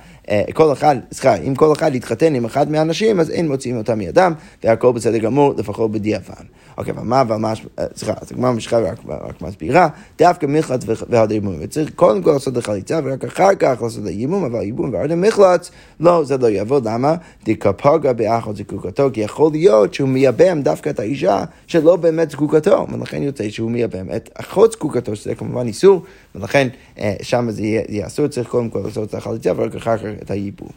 כל 0.53 0.73
אחד, 0.73 0.95
סליחה, 1.11 1.35
אם 1.35 1.55
כל 1.55 1.73
אחד 1.73 1.95
יתחתן 1.95 2.35
עם 2.35 2.45
אחד 2.45 2.71
מהאנשים, 2.71 3.19
אז 3.19 3.29
אין 3.29 3.47
מוציאים 3.47 3.77
אותם 3.77 3.97
מידם, 3.97 4.33
והכל 4.63 4.91
בסדר 4.91 5.17
גמור, 5.17 5.53
לפחות 5.57 5.91
בדיעבד. 5.91 6.43
אוקיי, 6.77 6.93
אבל 6.93 7.03
מה, 7.03 7.21
אבל 7.21 7.35
מה, 7.35 7.53
סליחה, 7.95 8.13
אז 8.21 8.31
הגמרא 8.31 8.51
משכה 8.51 8.79
רק, 8.79 8.99
רק 9.07 9.41
מסבירה, 9.41 9.87
דווקא 10.17 10.45
מחלץ 10.45 10.81
והרדה 11.09 11.33
יימום. 11.33 11.55
וצריך 11.59 11.89
קודם 11.95 12.21
כל 12.21 12.31
לעשות 12.31 12.57
לחליצה, 12.57 12.99
ורק 13.03 13.25
אחר 13.25 13.55
כך 13.59 13.81
לעשות 13.81 14.03
ליימום, 14.03 14.43
אבל 14.43 14.61
יימום 14.61 14.93
והרדה 14.93 15.15
מחלץ, 15.15 15.71
לא, 15.99 16.18
זה 16.23 16.37
לא 16.37 16.47
יעבוד, 16.47 16.87
למה? 16.87 17.15
דקפגה 17.45 18.13
באחות 18.13 18.55
זקוקתו, 18.55 19.09
כי 19.13 19.21
יכול 19.21 19.51
להיות 19.51 19.93
שהוא 19.93 20.09
מייבם 20.09 20.61
דווקא 20.61 20.89
את 20.89 20.99
האישה 20.99 21.43
שלא 21.67 21.95
באמת 21.95 22.31
זקוקתו, 22.31 22.87
ולכן 22.91 23.23
יוצא 23.23 23.49
שהוא 23.49 23.71
מייבם 23.71 24.05
את 24.15 24.29
אחות 24.33 24.71
זקוקתו, 24.71 25.15
שזה 25.15 25.35
כמובן 25.35 25.67
איסור, 25.67 26.03
ולכן 26.35 26.67
אה, 26.99 27.15
שם 27.21 27.51
זה 27.51 27.63
יהיה 27.63 28.07
אסור, 28.07 28.27
צריך 28.27 28.47
קודם 28.49 28.69
כל 28.69 28.79
לעשות 28.85 29.09
את 29.09 29.13
החליצה, 29.13 29.51
ורק 29.55 29.75
אחר 29.75 29.97
כך 29.97 30.03
את 30.21 30.31
הייבום. 30.31 30.69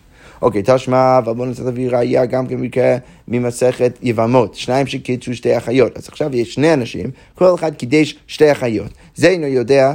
אוקיי, 0.43 0.63
תשמע, 0.65 1.19
אבל 1.19 1.33
בואו 1.33 1.49
נצטרך 1.49 1.67
להביא 1.67 1.91
ראייה 1.91 2.27
גם 2.27 2.47
כמקרה 2.47 2.97
ממסכת 3.29 3.99
יבמות, 4.03 4.55
שניים 4.55 4.87
שקידשו 4.87 5.35
שתי 5.35 5.57
אחיות. 5.57 5.97
אז 5.97 6.09
עכשיו 6.09 6.37
יש 6.37 6.55
שני 6.55 6.75
אנשים, 6.75 7.11
כל 7.35 7.55
אחד 7.55 7.75
קידש 7.75 8.17
שתי 8.27 8.53
אחיות. 8.53 8.91
זה 9.15 9.29
אינו 9.29 9.47
יודע 9.47 9.95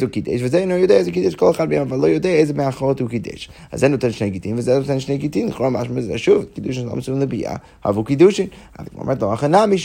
הוא 0.00 0.10
קידש, 0.10 0.40
וזה 0.42 0.58
אינו 0.58 0.76
יודע 0.76 0.94
איזה 0.94 1.10
קידש 1.10 1.34
כל 1.34 1.50
אחד 1.50 1.68
מהם, 1.68 1.80
אבל 1.80 1.98
לא 1.98 2.06
יודע 2.06 2.28
איזה 2.28 2.54
מהאחרות 2.54 3.00
הוא 3.00 3.08
קידש. 3.08 3.50
אז 3.72 3.80
זה 3.80 3.88
נותן 3.88 4.12
שני 4.12 4.30
גיטין, 4.30 4.58
וזה 4.58 4.78
נותן 4.78 5.00
שני 5.00 5.18
גיטין, 5.18 5.48
לכאורה 5.48 5.70
משהו 5.70 5.94
מזה, 5.94 6.18
שוב, 6.18 6.44
קידוש 6.54 6.78
לא 6.78 6.96
מסוים 6.96 7.20
לביאה, 7.20 7.56
אבו 7.88 8.04
קידושין. 8.04 8.46
אבל 8.78 8.86
כמו 8.90 9.02
אומרת 9.02 9.22
לו, 9.22 9.32
החנמי 9.32 9.78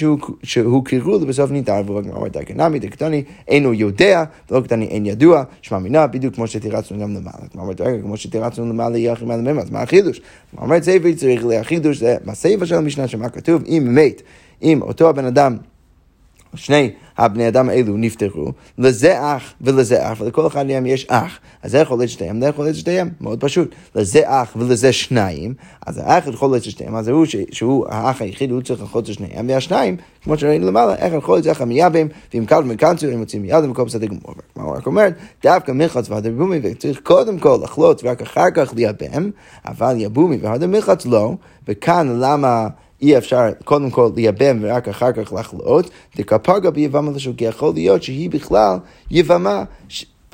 שהוא 0.44 0.86
קירו 0.86 1.20
לבסוף 1.20 1.52
ניתן, 1.52 1.82
והוא 1.86 2.02
אומרת, 2.16 2.36
הקנמי 2.36 2.80
דקטני 2.80 3.24
אינו 3.48 3.74
יודע, 3.74 4.24
ולא 4.52 4.62
קטני 4.62 4.86
אין 4.86 5.06
ידוע, 5.06 5.44
שמע 5.62 5.80
מינה, 5.80 6.08
בדיוק 6.08 6.36
כמו 6.36 6.48
שתירצנו 6.48 7.00
גם 7.00 7.16
למעלה. 7.16 7.48
כמו 7.52 7.62
אומרת, 7.62 7.82
רגע, 7.82 8.02
כמו 8.02 8.18
שתירצנו 8.18 8.70
למעלה 8.70 8.98
יהיה 8.98 9.14
אחרי 9.14 9.28
מעלה 9.28 9.62
אז 9.62 9.70
מה 9.70 9.82
החידוש? 9.82 10.22
כמו 10.52 10.62
אומרת, 10.62 10.84
סייבר 10.84 11.14
צריך 11.14 11.46
להחידוש, 11.46 11.98
זה 11.98 12.16
בסייבר 12.26 12.66
של 12.66 12.76
המשנה, 12.76 13.08
שמה 13.08 13.30
כתוב, 13.30 13.64
אם 13.68 13.88
מת, 13.92 14.22
אם 14.64 14.82
אותו 14.82 15.10
הבן 15.10 15.26
אדם 15.26 15.58
שני 16.56 16.92
הבני 17.18 17.48
אדם 17.48 17.70
האלו 17.70 17.98
נפטרו, 17.98 18.52
לזה 18.78 19.36
אח 19.36 19.54
ולזה 19.62 20.12
אח, 20.12 20.22
ולכל 20.22 20.48
אחד 20.48 20.66
מהם 20.66 20.86
יש 20.86 21.06
אח. 21.10 21.40
אז 21.64 21.72
זה 21.72 21.78
יכול 21.78 21.98
להיות 21.98 22.10
שתיהם, 22.10 22.42
זה 22.42 22.48
יכול 22.48 22.66
להיות 22.66 22.78
שתיהם, 22.78 23.10
מאוד 23.22 23.40
פשוט. 23.40 23.76
לזה 23.96 24.22
אח 24.26 24.54
ולזה 24.56 24.94
שניים, 24.94 25.54
אז 25.88 26.02
האח 26.04 26.28
יכול 26.28 26.52
להיות 26.52 26.64
שתיהם, 26.64 26.96
אז 26.96 27.08
הוא 27.08 27.26
שהוא 27.52 27.86
האח 27.90 28.22
היחיד, 28.22 28.52
הוא 28.52 28.62
צריך 28.62 28.84
לחוץ 28.84 29.10
לשניהם, 29.10 29.50
והשניים, 29.50 29.98
כמו 30.24 30.38
שראינו 30.38 30.68
למעלה, 30.68 30.96
איך 30.96 31.14
יכול 31.14 31.36
להיות 31.36 31.58
זה 31.58 31.66
מייבם, 31.66 32.08
ואם 32.34 32.46
קל 32.46 32.60
ומקנצו, 32.60 33.08
הם 33.08 33.20
מוצאים 33.20 33.42
מיד 33.42 33.64
ומקום 33.64 33.86
בסדר 33.86 34.06
גמור. 34.06 34.36
מה 34.56 34.64
הוא 34.64 34.76
רק 34.76 34.86
אומר? 34.86 35.08
דווקא 35.44 35.72
מחץ 35.72 36.10
והדר 36.10 36.32
בומי, 36.38 36.60
וצריך 36.64 37.00
קודם 37.04 37.40
כל 37.40 37.60
לחלוץ 37.64 38.02
ורק 38.04 38.22
אחר 38.22 38.52
כך 38.56 38.74
לייבם, 38.76 39.30
אבל 39.66 39.96
יבומי 39.98 40.38
והדר 40.42 40.68
מחץ 40.68 41.06
לא, 41.06 41.34
וכאן 41.68 42.18
למה... 42.20 42.68
אי 43.02 43.18
אפשר 43.18 43.50
קודם 43.64 43.90
כל 43.90 44.10
לייבם 44.16 44.58
ורק 44.62 44.88
אחר 44.88 45.12
כך 45.12 45.34
לחלות, 45.34 45.90
דקפגה 46.18 46.72
ביבמה 46.72 47.12
לשוק, 47.12 47.38
כי 47.38 47.46
יכול 47.46 47.74
להיות 47.74 48.04
שהיא 48.04 48.30
בכלל 48.30 48.78
יבמה. 49.12 49.64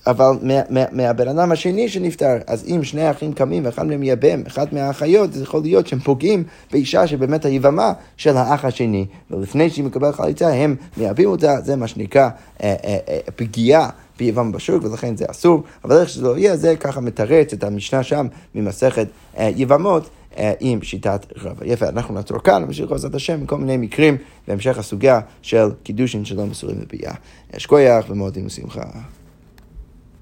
אבל 0.07 0.31
מה, 0.41 0.53
מה, 0.69 0.83
מהבן 0.91 1.27
אדם 1.27 1.51
השני 1.51 1.89
שנפטר, 1.89 2.37
אז 2.47 2.65
אם 2.67 2.83
שני 2.83 3.11
אחים 3.11 3.33
קמים 3.33 3.65
ואחד 3.65 3.85
מהם 3.85 4.03
יבם, 4.03 4.41
אחד 4.47 4.67
מהאחיות, 4.71 5.33
זה 5.33 5.43
יכול 5.43 5.61
להיות 5.61 5.87
שהם 5.87 5.99
פוגעים 5.99 6.43
באישה 6.71 7.07
שבאמת 7.07 7.45
היבמה 7.45 7.93
של 8.17 8.37
האח 8.37 8.65
השני, 8.65 9.05
ולפני 9.31 9.69
שהיא 9.69 9.85
מקבלת 9.85 10.15
חליצה 10.15 10.53
הם 10.53 10.75
מייבאים 10.97 11.29
אותה, 11.29 11.61
זה 11.63 11.75
מה 11.75 11.87
שנקרא 11.87 12.29
אה, 12.63 12.75
אה, 12.83 12.97
אה, 13.09 13.19
פגיעה. 13.35 13.89
ביבם 14.19 14.51
בשוק, 14.51 14.83
ולכן 14.83 15.17
זה 15.17 15.25
אסור, 15.31 15.63
אבל 15.83 15.97
איך 15.97 16.09
שזה 16.09 16.23
לא 16.23 16.37
יהיה, 16.37 16.57
זה 16.57 16.75
ככה 16.75 17.01
מתרץ 17.01 17.53
את 17.53 17.63
המשנה 17.63 18.03
שם 18.03 18.27
ממסכת 18.55 19.07
אה, 19.37 19.51
יבמות, 19.55 20.09
עם 20.59 20.81
שיטת 20.81 21.25
רבא. 21.37 21.65
יפה, 21.65 21.89
אנחנו 21.89 22.13
נעצור 22.13 22.39
כאן, 22.39 22.63
נמשיך 22.63 22.89
בעזרת 22.89 23.15
השם 23.15 23.33
עם 23.33 23.45
כל 23.45 23.57
מיני 23.57 23.77
מקרים 23.77 24.17
בהמשך 24.47 24.77
הסוגיה 24.77 25.19
של 25.41 25.67
קידושין 25.83 26.25
שלא 26.25 26.45
מסורים 26.45 26.77
לביאה. 26.81 27.13
אשכוייח 27.57 28.05
ומאודים 28.09 28.45
ושמחה. 28.45 28.83